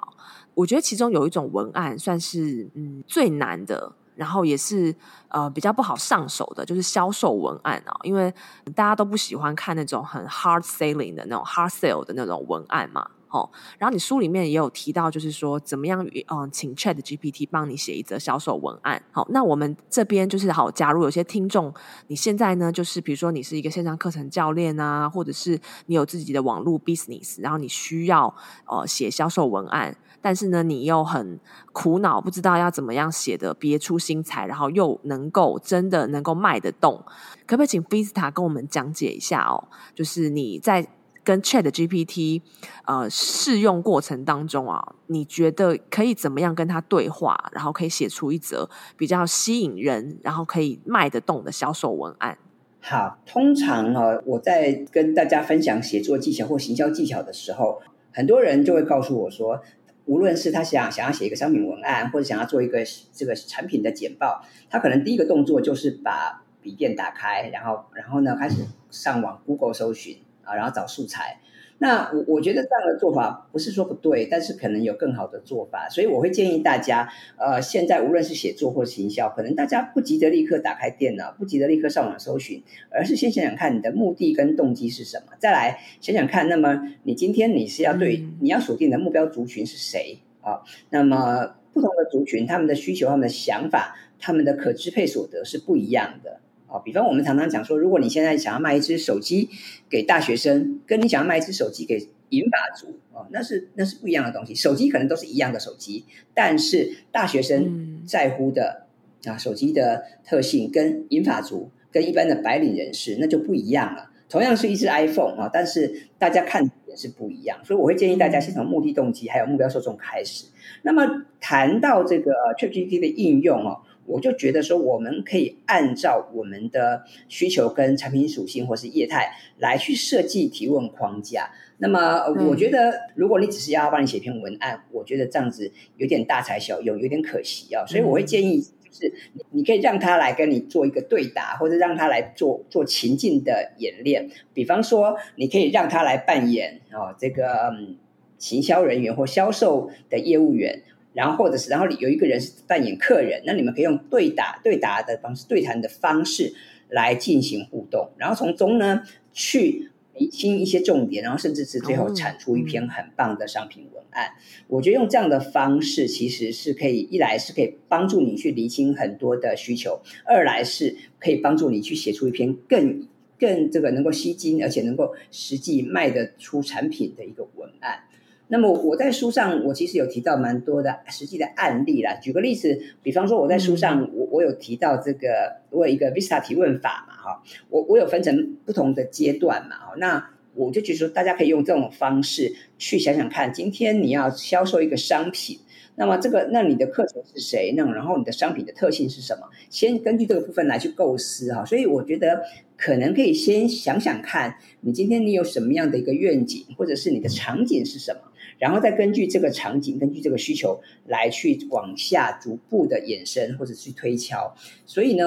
[0.54, 3.92] 我觉得其中有一种文案算是嗯最难的。
[4.16, 4.92] 然后也是
[5.28, 8.32] 呃比较不好上手的，就是销售文案啊，因为
[8.74, 13.48] 大家都不喜欢看那种很 hard selling 的那种 hard sell 的那种文案嘛，哦，
[13.78, 19.02] 然后你书里面也有提到，就是说怎么样，嗯、请 Chat GPT 帮你写一则销售文案。
[19.12, 21.72] 好，那我们这边就是好，假如有些听众，
[22.06, 28.34] 你现在呢，就是比如说你是一个线上课程教练啊，或者是你有自己的网络 business，然后你需要
[28.66, 29.94] 呃写销售文案。
[30.26, 31.38] 但是呢，你又很
[31.72, 37.00] 苦恼，不知道要怎么样写的别出心裁，然后又能够真的能够卖得动，
[37.46, 39.68] 可不可以请 Vista 跟我们讲解一下哦？
[39.94, 40.84] 就是你在
[41.22, 42.42] 跟 Chat GPT
[42.86, 52.36] 呃试用过程当中啊，你觉得可以怎么样跟他对话，然后可以写出一则比较吸引人，然后可以卖得动的销售文案？
[52.80, 57.80] 好，通常呢，我在跟大家分享写作技巧或行销技巧的时候，
[58.12, 59.62] 很多人就会告诉我说。
[60.06, 62.78] 无论是他想想要写一个商品文案，或者想要做一个
[63.12, 71.40] 这个产品的简报，他可能第一个动作就是把笔电打开，然后然后呢开始上网 Google 搜寻啊，然后找素材。
[71.78, 90.62] 那我我觉得这样的做法不是说不对，但是可能有更好的做法，所以我会建议大家，呃，现在无论是写作或行销，可能大家不急着立刻打开电脑，不急着立刻上网搜寻，而是先想想看你的目的跟动机是什么，再来想想看，那么你今天你是要对你要锁定的目标族群是谁啊？
[90.90, 96.40] 那么不同的族群，他们的需求、他们的想法、他们的可支配所得是不一样的。
[96.68, 99.48] 啊，比方我们常常讲说，如果你现在想要卖一支手机
[99.88, 104.54] 给大学生，跟你想要卖一支手机给银发族，哦，那是那是不一样的东西。
[104.54, 108.86] 手机可能都是一样的手机，但是大学生在乎的
[109.26, 114.10] 啊，手机的特性跟银发族跟一般的白领人士那就不一样了。
[114.28, 120.46] 同样是一支 iPhone 啊，但是大家看也是不一样，所以我会建议大家先从目的动机还有目标受众开始。
[120.82, 123.82] 那么谈到这个 ChatGPT 的应用哦。
[124.06, 131.50] 我就觉得说，我们可以按照我们的需求跟产品属性或是业态来去设计提问框架。
[131.78, 137.84] 那么，我觉得如果你只是要帮你写篇文案，我觉得这样子有点大材小用，有点可惜啊。
[137.84, 139.12] 所以我会建议，就是
[139.50, 144.30] 你可以让他来跟你做一个对答，或者让他来做做情境的演练。
[144.54, 147.96] 比方说，你可以让他来扮演哦这个嗯
[148.38, 150.82] 行销人员或销售的业务员。
[151.16, 156.52] 然后或者是，然后有一个人是扮演客人，那你们可以用对答对答的方式、对谈的方式
[156.90, 159.02] 来进行互动，然后从中呢
[159.32, 164.32] 去厘清一些重点，然后甚至是最后产出一篇很棒的商品文案。
[164.68, 178.00] 我觉得用这样的方式其实是可以，一来是可以帮助你去厘清很多的需求，二来是可以帮助你去写出一篇更更这个能够吸睛，而且能够实际卖得出产品的一个文案。
[178.48, 182.14] 那么我在书上，我其实有提到蛮多的实际的案例啦。
[182.14, 195.58] 举个例子，比方说我在书上，我我有提到这个，我有一个 Vista 提问法嘛，哈，我我有分成不同的阶段嘛，哈，那我就觉得说，大家可以用这种方式去想想看，今天你要销售一个商品，
[195.96, 197.74] 那么这个，那你的客群是谁？
[197.76, 199.48] 那然后你的商品的特性是什么？
[199.70, 201.64] 先根据这个部分来去构思哈。
[201.64, 202.42] 所以我觉得
[202.76, 208.20] 可能可以先想想看，你今天你有什么样的一个愿景，或者是你的场景是什么？
[208.58, 214.54] 然后再根据这个场景，根据这个需求来去往下逐步的延伸或者去推敲。
[214.86, 215.26] 所以呢，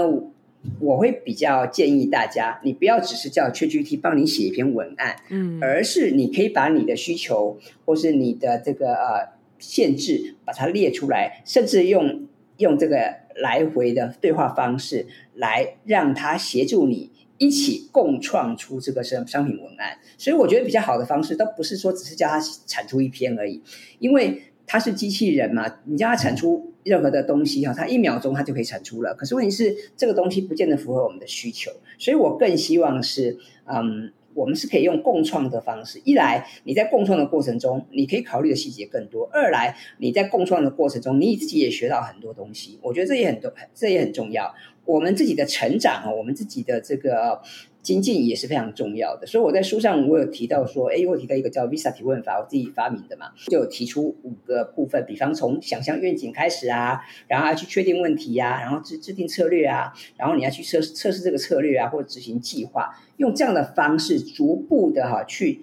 [0.80, 17.12] 我会比较建议大家，你不要只是叫 ChatGPT 帮你写一篇文案，嗯，而是你可以把你的需求或是你的这个呃限制把它列出来，甚至用用这个来回的对话方式来让它协助你。
[17.40, 23.64] 一起共创出这个商商品文案，所以我觉得比较好的方式，都不是说只是叫他产出一篇而已，
[23.98, 29.16] 因为他是机器人嘛，你叫他产出任何的东西哈，他一秒钟他就可以产出了。
[29.16, 36.02] 可是问题是，这个东西不见得符合我们的需求，所以我更希望是，嗯，我们是可以用共创的方式。
[36.04, 42.78] 一来你在共创的过程中，你可以考虑的细节更多；二来你在共创的过程中，你自己也学到很多东西。
[42.82, 44.54] 我觉得这也很多，这也很重要。
[44.90, 47.40] 我们自己的成长啊，我们自己的这个
[47.84, 49.28] 精进也是非常重要的。
[49.28, 65.62] 所以我在书上我有提到说，哎，我提到一个叫 Visa 提问法，我自己发明的嘛，就有提出五个部分，比方从想象愿景开始啊，然后要去确定问题呀、啊，然后制制定策略啊，然后你要去测测试这个策略啊，或者执行计划，用这样的方式逐步的哈去。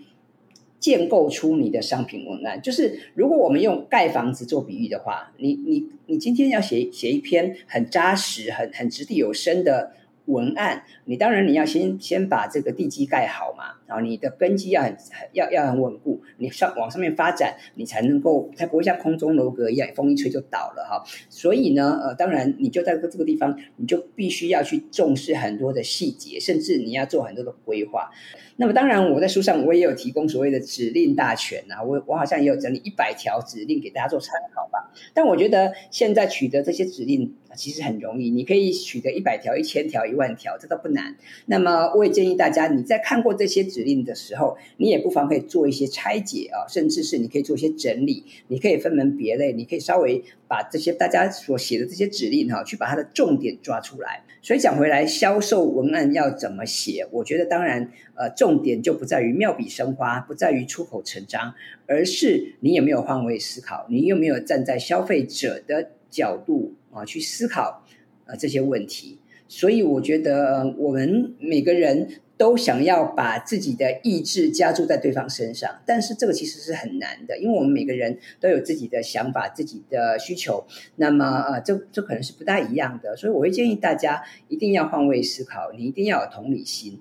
[0.87, 9.90] 建构出你的商品文案，就是如果我们用盖房子做比喻的话，你你你今天要写写一篇很扎实、很很掷地有声的
[10.27, 14.97] 文案，你当然你要先先把这个地基盖好嘛，然后你的根基要很
[15.33, 21.03] 要要很稳固，你上往上面发展，你才能够才不会像空中楼阁一样，风一吹就倒了哈。
[21.31, 28.11] 所以呢，呃，当然你就在这个地方，你就必须要去重视很多的细节，甚至你要做很多的规划。
[28.57, 34.91] 那么当然，我在书上我也有提供所谓的指令大全啊，我我好像也有整理一百条指令给大家做参考吧。
[35.12, 41.16] 但我觉得现在取得这些指令其实很容易，你可以取得一百条、一千条、一万条，这都不难。
[41.47, 54.23] 那么我也建议大家，你在看过这些指令的时候，你也不妨可以做一些拆解啊，甚至是你可以做一些整理，你可以分门别类，你可以稍微把这些大家所写的这些指令哈，去把它的重点抓出来。
[54.42, 57.05] 所以讲回来，销售文案要怎么写？
[57.11, 61.53] 我觉得当然，呃，重点就不在于妙笔生花，不在于出口成章，
[61.87, 67.85] 而是你有没有换位思考，你有没有站在消费者的角度啊去思考
[68.25, 69.19] 啊这些问题。
[69.49, 72.09] 所以我觉得我们每个人。
[72.39, 87.01] 都想要把自己的意志加注在对方身上，但是这个其实是很难的，因为我们每个人都有自己的想法、自己的需求，那么呃，这这可能是不大一样的，所以我会建议大家一定要换位思考，你一定要有同理心。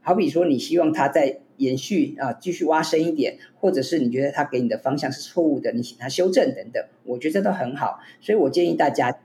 [0.00, 9.16] 好比说，你希望他在延续啊，继续挖深一点，或者是你觉得他给你的方向是错误的，你请他修正等等，我觉得这都很好，所以我建议大家。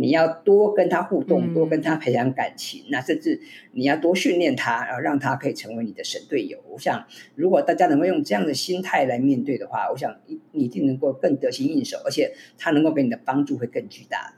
[0.00, 3.40] 你要多跟他互动，多跟他培养感情，嗯、那甚至
[3.72, 6.56] 你要多训练他，然后让他可以成为你的神队友。
[6.68, 14.32] 我想，如果大家能够用这样的心态来面对的话，我想你你一定能够更得心应手，而且他能够给你的帮助会更巨大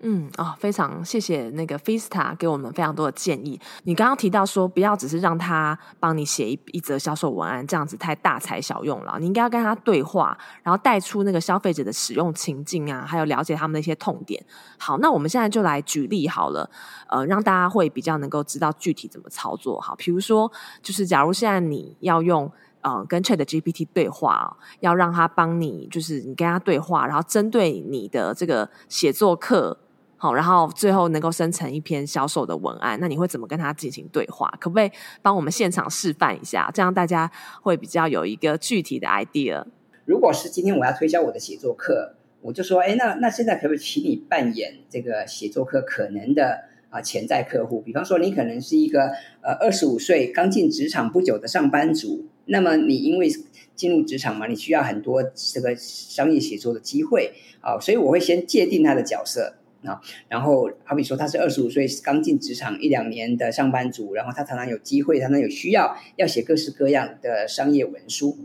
[0.00, 3.58] 嗯啊、非常谢谢那个 Fista 给我们非常多的建议。
[3.84, 9.16] 你刚刚提到说，不要只是让他帮你写一一则销售文案，这样子太大材小用了。
[9.18, 14.44] 你应该要跟他对话，然后带出那个消费者的使用情境啊，还有了解他们的一些痛点。
[14.78, 16.68] 好，那我们现在就来举例好了，
[17.08, 19.80] 呃，让大家会比较能够知道具体怎么操作。
[19.80, 29.78] 好，比如说，就是假如现在你要用呃跟 ChatGPT 对话，要让他帮你，就是你跟他对话，然后针对你的这个写作课。
[30.18, 34.48] 好，然后最后能够生成一篇销售的文案，那你会怎么跟他进行对话？
[34.58, 36.70] 可不可以帮我们现场示范一下？
[36.72, 39.62] 这样大家会比较有一个具体的 idea。
[40.06, 47.82] 如果是今天我要推销我的写作课，我就说，哎，那那现在可不可以请你扮演这个写作课可能的啊潜在客户？
[47.82, 49.10] 比方说，你可能是一个
[49.42, 53.28] 呃二十五岁刚进职场不久的上班族，那么你因为
[53.74, 59.56] 进入职场嘛，你需要很多这个商业写作的机会啊，所以我会先界定他的角色。
[59.84, 68.36] 啊，然后好比说他是二十五岁刚进职场一两年的上班族，然后他常常有机会，常常有需要要写各式各样的商业文书，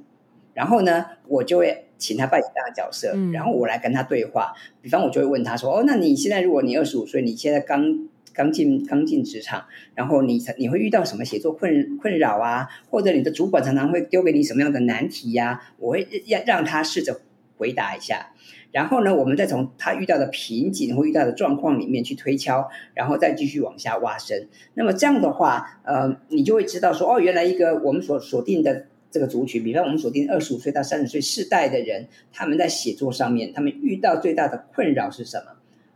[0.53, 4.53] 然后呢，我就会请他扮演这样的角色，然后我来跟他对话。
[4.81, 9.65] 比方我就会问他说：“哦，那你现在如果你二十五岁，你现在刚刚进刚进职场，
[9.95, 12.67] 然后你你会遇到什么写作困困扰啊？
[12.89, 17.21] 或者你的主管常常会丢给你什么样的难题呀？”我会让让他试着
[17.57, 18.30] 回答一下。
[18.71, 24.47] 然后呢，我们再从他遇到的瓶颈或遇到的状况里面去推敲，然后再继续往下挖深。
[24.75, 35.51] 那么这样的话，呃，你就会知道说，哦，原来一个我们所锁定的这个族群，比方我们锁定二十五岁到三十岁世代的人，他们在写作上面，他们遇到最大的困扰是什么？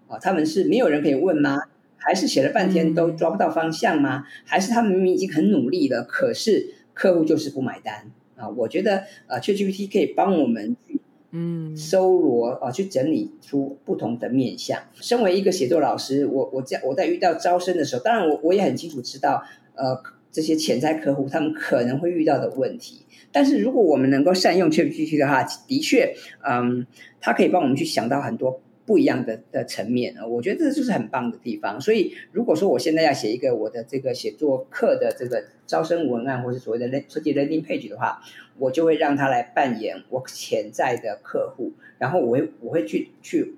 [0.07, 1.57] 啊、哦，他们是没有人可以问吗？
[1.95, 4.25] 还是写了半天都抓不到方向吗？
[4.43, 8.49] 还是他们明明已经很努力了，可是客户就是不买单啊？
[8.49, 10.75] 我觉得，呃，ChatGPT 可以帮我们。
[11.31, 14.79] 嗯，搜罗啊，去整理出不同的面相。
[14.93, 19.43] 身为一个写作老师，我我在我在遇到招生的时候，当然我我也很清楚知道，
[19.75, 20.01] 呃，
[20.31, 23.05] 这些潜在客户他们可能会遇到的问题。
[23.31, 26.15] 但是如果我们能够善用 ChatGPT 的话，的确，
[26.47, 26.87] 嗯，
[27.19, 28.61] 它可以帮我们去想到很多。
[28.85, 31.81] 不一样的的层面啊，我觉得这就是很棒的地方。
[31.81, 38.21] 所以，如果说我现在要写一个我的这个写作课的这个招生文案，或是所谓的设计 landing page 的话，
[38.59, 43.55] 我就会让他来扮演我潜在的客户，然后我会我会去去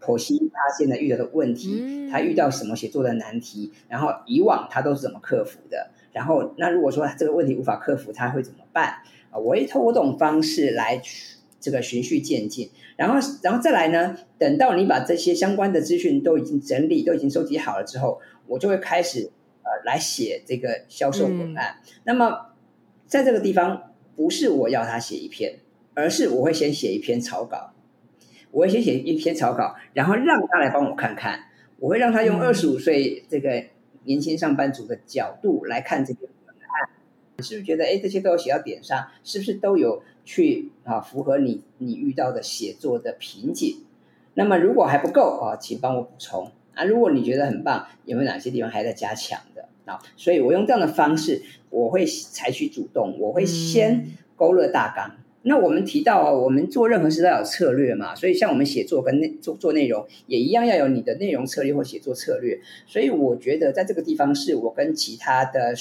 [0.00, 5.90] 剖析他现在遇到的问题，他遇到什么写作的难题，然后以往他都是怎么克服的。
[6.12, 9.36] 然后，那如果说这个问题无法克服，他会怎么办啊？
[9.36, 11.02] 我会透过这种方式来。
[11.66, 14.16] 这个循序渐进，然后，然后再来呢？
[14.38, 19.32] 等到你把这些相关的资讯都已经整理、都已经收集好了之后，我就会开始
[19.64, 21.80] 呃来写这个销售文案。
[21.84, 22.52] 嗯、那么，
[23.08, 25.58] 在这个地方，不是我要他写一篇，
[25.94, 27.72] 而是我会先写一篇草稿。
[28.52, 31.46] 我会先写一篇草稿，然后让他来帮我看看。
[31.80, 33.64] 我会让他用二十五岁这个
[34.04, 36.90] 年轻上班族的角度来看这篇文案。
[37.38, 39.08] 你是不是觉得，哎，这些都有写到点上？
[39.24, 43.78] 是不是都有去啊符合你你遇到的写作的瓶颈？
[44.34, 46.84] 那么如果还不够啊，请帮我补充啊。
[46.84, 49.98] 如果你觉得很棒，有没有哪些地方还在加强的啊？
[50.16, 55.16] 所以我用这样的方式，我会采取主动，我会先勾勒大纲。
[55.42, 62.60] 那我们提到啊，我们做任何事都要有策略嘛，所以像我们写作跟内做做内容也一样，要有你的内容策略或写作策略。
[62.86, 65.72] 所以我觉得在这个地方是我跟其他的。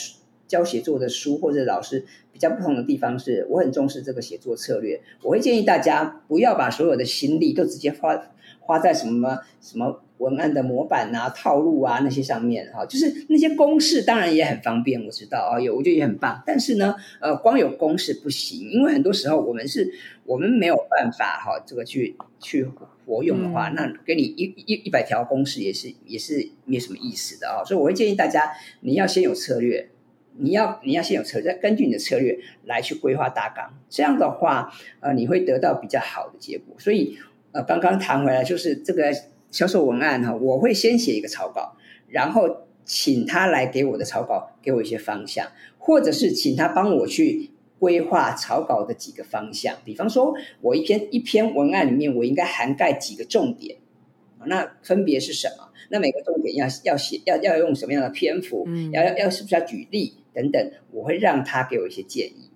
[0.47, 5.01] 教写作的书或者老师比较不同的地方是，我很重视这个写作策略。
[5.21, 8.21] 我会建议大家不要把所有的心力都直接花
[8.59, 12.85] 花在什么什么文案的模板啊、套路啊那些上面哈。
[12.85, 16.41] 就是那些公式当然也很方便，我知道啊，有我觉得也很棒。
[16.45, 19.91] 但是呢，呃，光有公式不行，因为很多时候我们是
[20.25, 22.67] 我们没有办法哈，这个去去
[23.05, 27.63] 活用的话，嗯、那给你一一一百条公式也是也是没什么意思的啊。
[27.63, 29.89] 所以我会建议大家，你要先有策略。
[30.37, 36.75] 你要你要先有策略，再根据你的策略来去规划大纲，这样的话，呃，你会得到比较好的结果。
[36.77, 37.17] 所以，
[37.53, 39.13] 呃，刚刚谈回来就是这个
[39.49, 41.77] 销售文案哈，我会先写一个草稿，
[42.09, 49.77] 然后请他来给我的草稿给我一些方向，或者是请他帮我去规划草稿的几个方向。
[49.85, 53.77] 比方说，我一篇一篇文案里面，我应该涵盖几个重点，
[54.45, 55.69] 那分别是什么？
[55.89, 58.65] 那每个重点要要写要要用什么样的篇幅？
[58.67, 60.15] 嗯，要要要是不是要举例？
[60.35, 62.51] 等等，我会让他给我一些建议。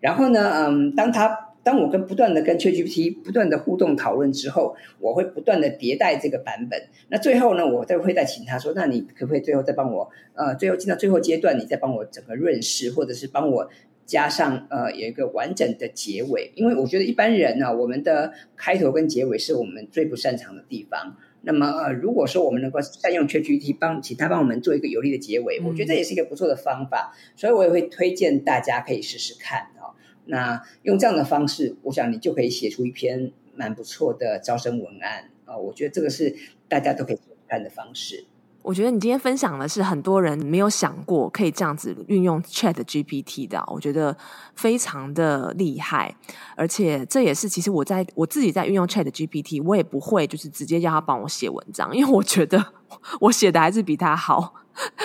[0.00, 6.80] 然后呢，嗯，当他当我跟不断的跟 ChatGPT 不断的互动讨论之后，我会不断的迭代这个版本。
[7.08, 13.68] 那最后呢，我再会再请他说，那你可不可以最后再帮我，呃，最后进到最后阶段，你再帮我整个润饰，或者是帮我
[14.04, 16.52] 加上呃有一个完整的结尾？
[16.54, 21.16] 因为我觉得一般人呢，我们的开头跟结尾是我们最不擅长的地方。
[21.48, 29.94] 那么，呃，如果说我们能够善用 ChatGPT 帮，请他帮我们做一个有力的结尾，嗯、我觉得这也是一个不错的方法，所以我也会推荐大家可以试试看啊、哦。
[30.24, 35.58] 那用这样的方式，我想你就可以写出一篇蛮不错的招生文案啊、哦。
[35.58, 36.34] 我觉得这个是
[36.68, 37.18] 大家都可以
[37.48, 38.24] 看的方式。
[38.66, 44.16] 我觉得你今天分享的是很多人没有想过可以这样子运用 Chat GPT 的，我觉得
[44.56, 46.12] 非常的厉害，
[46.56, 52.72] 而且这也是其实我在我自己在运用 Chat GPT，我也不会就是直接叫他帮我写文章，因为我觉得
[53.22, 54.52] 我写的还是比他好。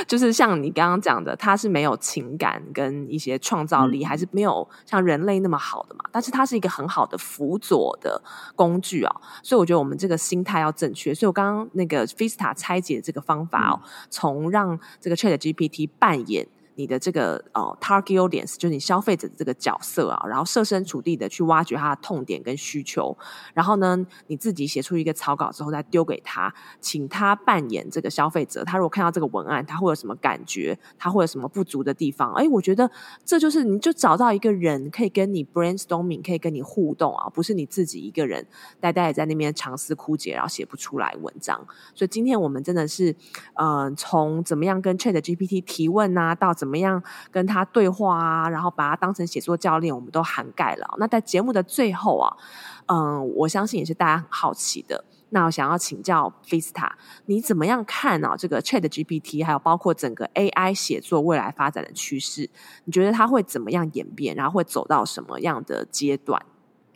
[0.07, 6.03] 就是像你刚刚讲的，它是没有情感跟一些创造力，嗯、还是没有像人类那么好的嘛？
[6.11, 8.21] 但是它是一个很好的辅佐的
[8.55, 11.13] 工具哦，所以我觉得我们这个心态要正确。
[11.13, 16.47] 所以我刚刚那个 Vista 拆解这个方法哦，从、嗯、让这个 ChatGPT 扮演。
[16.75, 23.15] 你的这个呃 target audience 就是你消费者的这个角色啊，然后设身处地的去挖掘他的痛点跟需求，
[23.53, 28.63] 然后呢，你自己写出一个草稿之后再丢给他，请他扮演这个消费者。
[28.63, 30.77] 他如果看到这个文案，他会有什么感觉？
[30.97, 32.33] 他会有什么不足的地方？
[32.33, 32.89] 哎，我觉得
[33.25, 38.45] 这就是你就找到一个人可以跟你 brainstorming，可以跟你互动啊，不是你自己一个人
[38.79, 41.59] 呆呆在那边长思枯竭，然后写不出来文章。
[41.93, 43.15] 所以今天我们真的是
[43.55, 47.01] 呃，从怎么样跟 ChatGPT 提问啊，到怎么样
[47.31, 50.87] 跟他对话啊，然后把他当成写作教练，我们都涵盖了。
[50.99, 52.37] 那在节目的最后啊，
[52.85, 55.03] 嗯，我相信也是大家很好奇的。
[55.29, 56.91] 那我想要请教 Vista，
[57.25, 58.35] 你怎么样看啊？
[58.37, 62.47] 这个 ChatGPT 还有包括整个 AI 写作未来发展的趋势，
[62.85, 64.35] 你觉得它会怎么样演变？
[64.35, 66.39] 然后会走到什么样的阶段？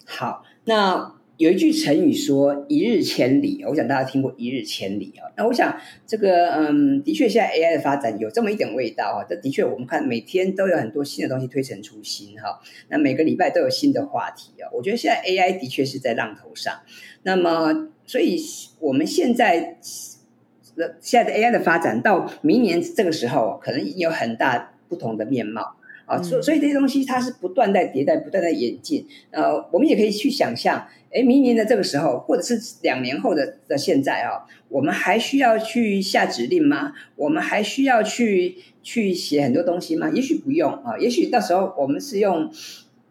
[0.05, 1.11] 好，那。
[1.37, 5.27] 有一句成语说“一日千里”，我想大家听过“一日千里”啊。
[5.35, 5.77] 那我想
[6.07, 9.25] 这个，嗯，的确，现在 AI 的发展有这么一点味道啊。
[9.27, 12.61] 这的确，我们看每天都有很多新的东西推陈出新哈。
[12.89, 14.69] 那每个礼拜都有新的话题啊。
[14.71, 16.73] 我觉得现在 AI 的确是在浪头上。
[17.23, 18.39] 那么，所以
[18.79, 19.77] 我们现在
[21.01, 25.75] 现在的 AI 的发展到明年这个时候，可能已经有很大不同的面貌。
[26.05, 29.05] 啊，所所以这些东西它是不断在迭代，不断在演进。
[29.31, 36.93] 呃，我们也可以去想象，哎，明年的这个时候，或者是两年后的的现在啊，我们还需要去下指令吗？
[37.15, 40.09] 我们还需要去去写很多东西吗？
[40.13, 42.51] 也许不用啊，也许到时候我们是用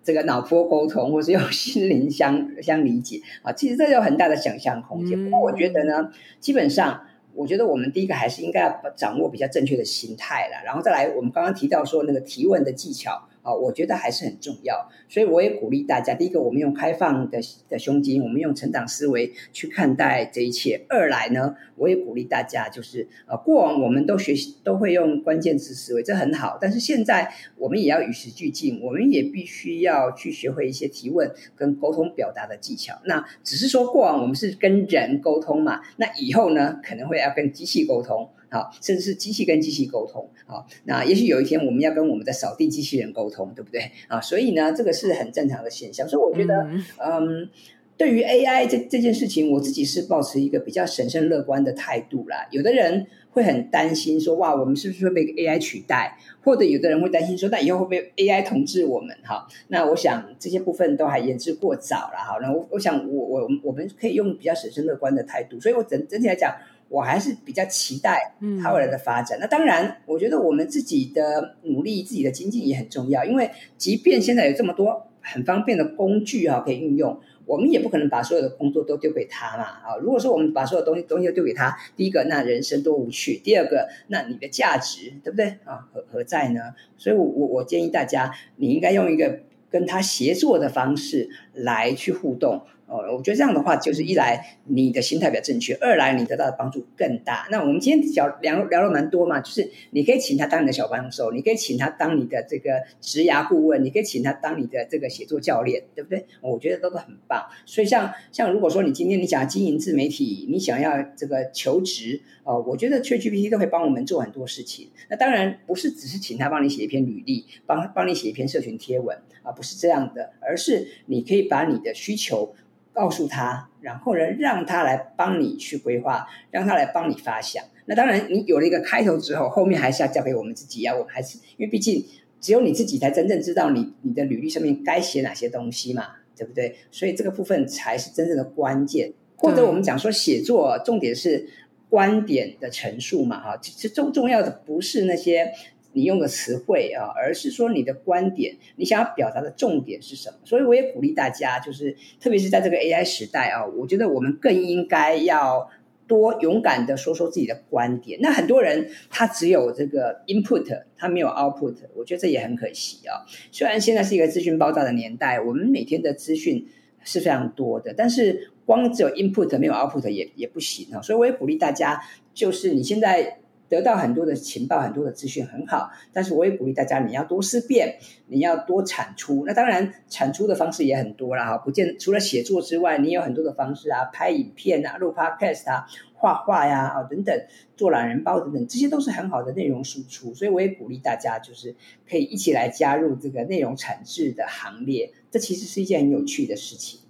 [0.03, 3.53] 这个脑波沟通，或是用心灵相相理解啊。
[3.53, 5.25] 其实这有很大的想象空间。
[5.25, 7.07] 不过我觉得呢，基本上。
[7.35, 13.28] 我觉得我们第一个还是应该要掌握比较正确的心态了，然后再来，我们刚刚提到说那个提问的技巧。
[13.45, 16.15] 啊，我觉得还是很重要，所以我也鼓励大家。
[16.15, 17.39] 第一个，我们用开放的
[17.69, 20.87] 的胸襟，我们用成长思维去看待这一切。
[20.89, 26.57] 二来呢，我也鼓励大家，就是呃，过往我们都学习都会用关键词思维，这很好。
[26.59, 32.99] 但是现在我们也要与时俱进，我们也必须要去学会一些提问跟沟通表达的技巧。
[33.05, 38.31] 那只是说过往我们是跟人沟通嘛，那以后呢，可能会要跟机器沟通。
[38.55, 43.91] 好，甚至是机器跟机器沟通，好，那也许有一天我们要跟我们的扫地机器人沟通，对不对？
[44.07, 46.09] 啊，所以呢，这个是很正常的现象。
[46.09, 47.49] 所以我觉得，嗯，嗯，
[47.97, 52.47] 对于 AI 这这件事情，我自己是保持一个比较审慎乐观的态度啦。
[52.53, 56.17] 有的人会很担心说，哇，我们是不是会被 AI 取代？
[56.45, 59.17] 或者有的人会担心说，那以后会被 AI 统治我们？
[59.25, 62.19] 哈，那我想这些部分都还言之过早了。
[62.25, 65.59] 好，那我我想我我我们可以用比较审慎乐观的态度。
[65.59, 66.55] 所以我整整体来讲。
[66.89, 69.39] 我还是比较期待它未来的发展。
[69.39, 73.24] 嗯、那当然，我觉得我们自己的努力、自己的精进也很重要。
[73.24, 79.64] 因为即便现在有这么多很方便的工具啊，可以运用，我们也不可能把所有的工作都丢给他嘛。
[79.64, 85.89] 啊，如果说我们把所有东西东西都丢给他，第一个，那人生多无趣；第二个，那你的价值对不对啊？
[85.93, 86.61] 何何在呢？
[86.97, 92.62] 所以我，我我我建议大家，你应该用一个跟他协作的方式来去互动。
[92.97, 97.47] 我觉得这样的话，就是一来你的心态比较正确，二来你得到的帮助更大。
[97.51, 106.27] 那我们今天聊聊聊了蛮多嘛，就是你可以请他当你的小帮手，你可以请他当你的这个职涯顾问，你可以请他当你的这个写作教练，对不对？
[106.41, 107.47] 我觉得都是很棒。
[107.65, 114.91] 所以像像如果说你今天你想要经营自媒体，你想要这个求职哦，我觉得 ChatGPT 都会帮我们做很多事情。
[115.09, 122.55] 那当然不是只是请他帮你写一篇履历，帮帮你写一篇社群贴文啊，不是这样的，而是你可以把你的需求。
[122.95, 127.63] 告诉他，然后呢，让他来帮你去规划，让他来帮你发想。
[127.87, 130.95] 那当然，你有了一个开头之后，后面还是要交给我们自己啊。
[130.95, 132.03] 我们还是因为毕竟
[132.41, 136.77] 只有你自己才真正知道你你的履历上面该写哪些东西嘛，对不对？
[136.91, 139.13] 所以这个部分才是真正的关键。
[139.37, 141.47] 或者我们讲说写作，重点是
[141.91, 145.53] 观点的陈述嘛，哈，其实重重要的不是那些。
[145.95, 150.37] 你用的词汇啊，而是说你的观点，你想要表达的重点是什么？
[150.45, 155.71] 所以我也鼓励大家，就是特别是在这个 AI 时代啊，我觉得我们更应该要
[156.09, 158.19] 多勇敢的说说自己的观点。
[158.21, 163.25] 那很多人他只有这个 input，他没有 output，我觉得这也很可惜啊。
[163.53, 166.67] 虽然现在是一个资讯爆炸的年代，我们每天的资讯
[167.05, 171.01] 是非常多的，但是光只有 input 没有 output 也也不行啊。
[171.01, 172.03] 所以我也鼓励大家，
[172.35, 173.39] 就是你现在。
[173.75, 175.91] 得到很多的情报、很多的资讯很好。
[176.12, 177.97] 但是我也鼓励大家，你要多思辨，
[178.29, 179.45] 你要多产出。
[179.47, 187.35] 那当然，产出的方式也很多啦，哈，不见除了写作之外，你有很多的方式啊，拍影片啊，录 Podcast 啊，画画呀，啊等等，
[187.77, 190.33] 做懒人包等等，这些都是很好的内容输出。
[190.35, 191.75] 所以我也鼓励大家，就是
[192.09, 195.12] 可以一起来加入这个内容产制的行列。
[195.31, 197.01] 这其实是一件很有趣的事情。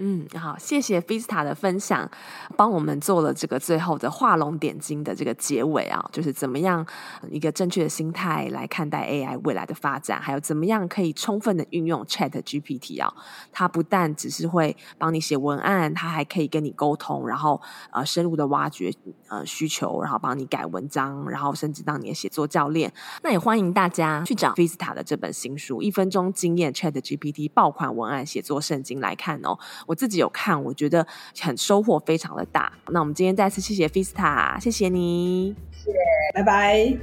[0.00, 2.08] 嗯，好，谢谢 Vista 的分享，
[2.56, 6.86] 帮我们做了这个最后的画龙点睛的这个结尾啊，就是怎么样
[7.28, 13.12] 一个正确的心态来看待 AI 未来的发展，还有怎么样可以充分的运用 Chat GPT 啊，
[13.50, 18.92] 它不但只是会帮你写文案，它还可以跟你沟通，然后呃深入的挖掘
[19.26, 22.92] 呃需求，然后帮你改文章，然后甚至当你的写作教练。
[23.24, 29.58] 那也欢迎大家去找 Vista 的这本新书《一分钟经验 Chat GPT 爆款文案写作圣经》来看哦。
[29.88, 31.04] 我自己有看，我觉得
[31.40, 32.70] 很收获非常的大。
[32.90, 35.96] 那我们今天再次谢谢 Fista，谢谢你，谢谢，
[36.34, 36.94] 拜拜。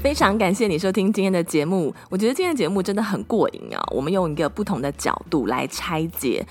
[0.00, 3.80] 非常感谢你收听今天的节目，我觉得今天的节目真的很过瘾啊！
[3.92, 6.44] 我们用一个不同的角度来拆解，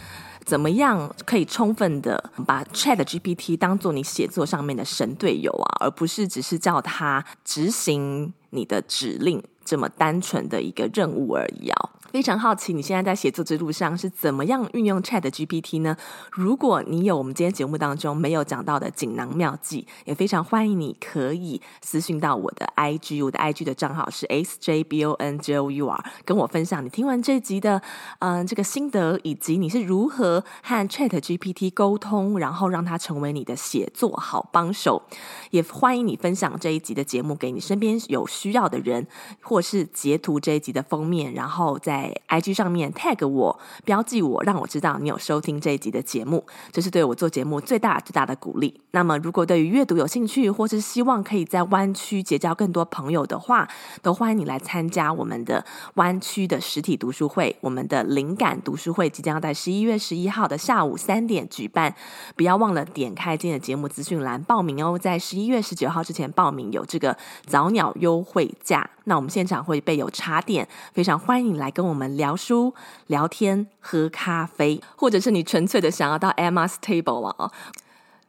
[0.45, 11.89] 怎么样可以充分的把 ChatGPT 当做你写作上面的神队友啊，而不是只是叫它执行你的指令这么单纯的一个任务而已啊。
[12.12, 15.95] 非常好奇，你现在在写作之路上是怎么样运用 Chat GPT 呢？
[16.32, 27.80] 如果你有我们今天节目当中没有讲到的锦囊妙计，也非常欢迎你可以私信到我的 IG，我的 IG 的账号是 sjbonjour，跟我分享你听完这集的
[28.18, 35.03] 嗯这个心得，以及你是如何和 Chat GPT 沟通，然后让它成为你的写作好帮手。
[35.51, 39.05] 也欢迎你分享这一集的节目给你身边有需要的人，
[39.43, 41.98] 或是截图这一集的封面，然后再。
[41.99, 48.79] 在 IG 上面 tag 我，标记我，让我知道你有收听这一集的节目，这是对我做节目最大最大的鼓励。
[48.91, 53.67] 那么，如果对于阅读有兴趣，或是希望可以在湾区结交更多朋友的话，
[54.01, 55.63] 都欢迎你来参加我们的
[55.95, 57.53] 湾区的实体读书会。
[57.59, 61.93] 我们的灵感读书会即将在十一月十一号的下午三点举办，
[62.37, 64.97] 不要忘了点开今天的节目资讯栏报名哦。
[64.97, 68.89] 在十一月十九号之前报名有这个早鸟优惠价。
[69.05, 72.73] 那我们现场会备有茶点，非常欢迎你来跟我们聊书、
[73.07, 77.51] 聊天、喝咖啡，或者是你纯粹的想要到 Emma's Table 啊，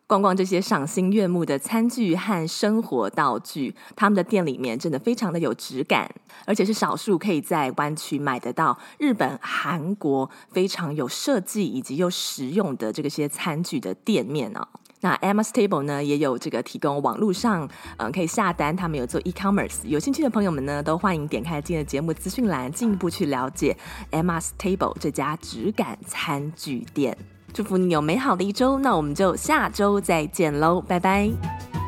[0.07, 3.77] 逛逛这些赏心悦目的餐具和生活道具。
[3.95, 6.11] 他们的店里面真的非常的有质感，
[6.47, 14.67] 而且是少数可以在湾区买得到日本、韩国非常有设计以及又实用的这个些餐具的店面啊。
[15.01, 23.77] 那 Emma's Table 呢，也有这个提供网络上，嗯、可以下单，他们有做 e-commerce，有兴趣的朋友们呢，都欢迎点开今天的节目资讯栏，进一步去了解
[24.11, 27.17] Emma's Table 这家质感餐具店。
[27.53, 31.80] 祝福你有美好的一周，那我们就下周再见喽，拜拜。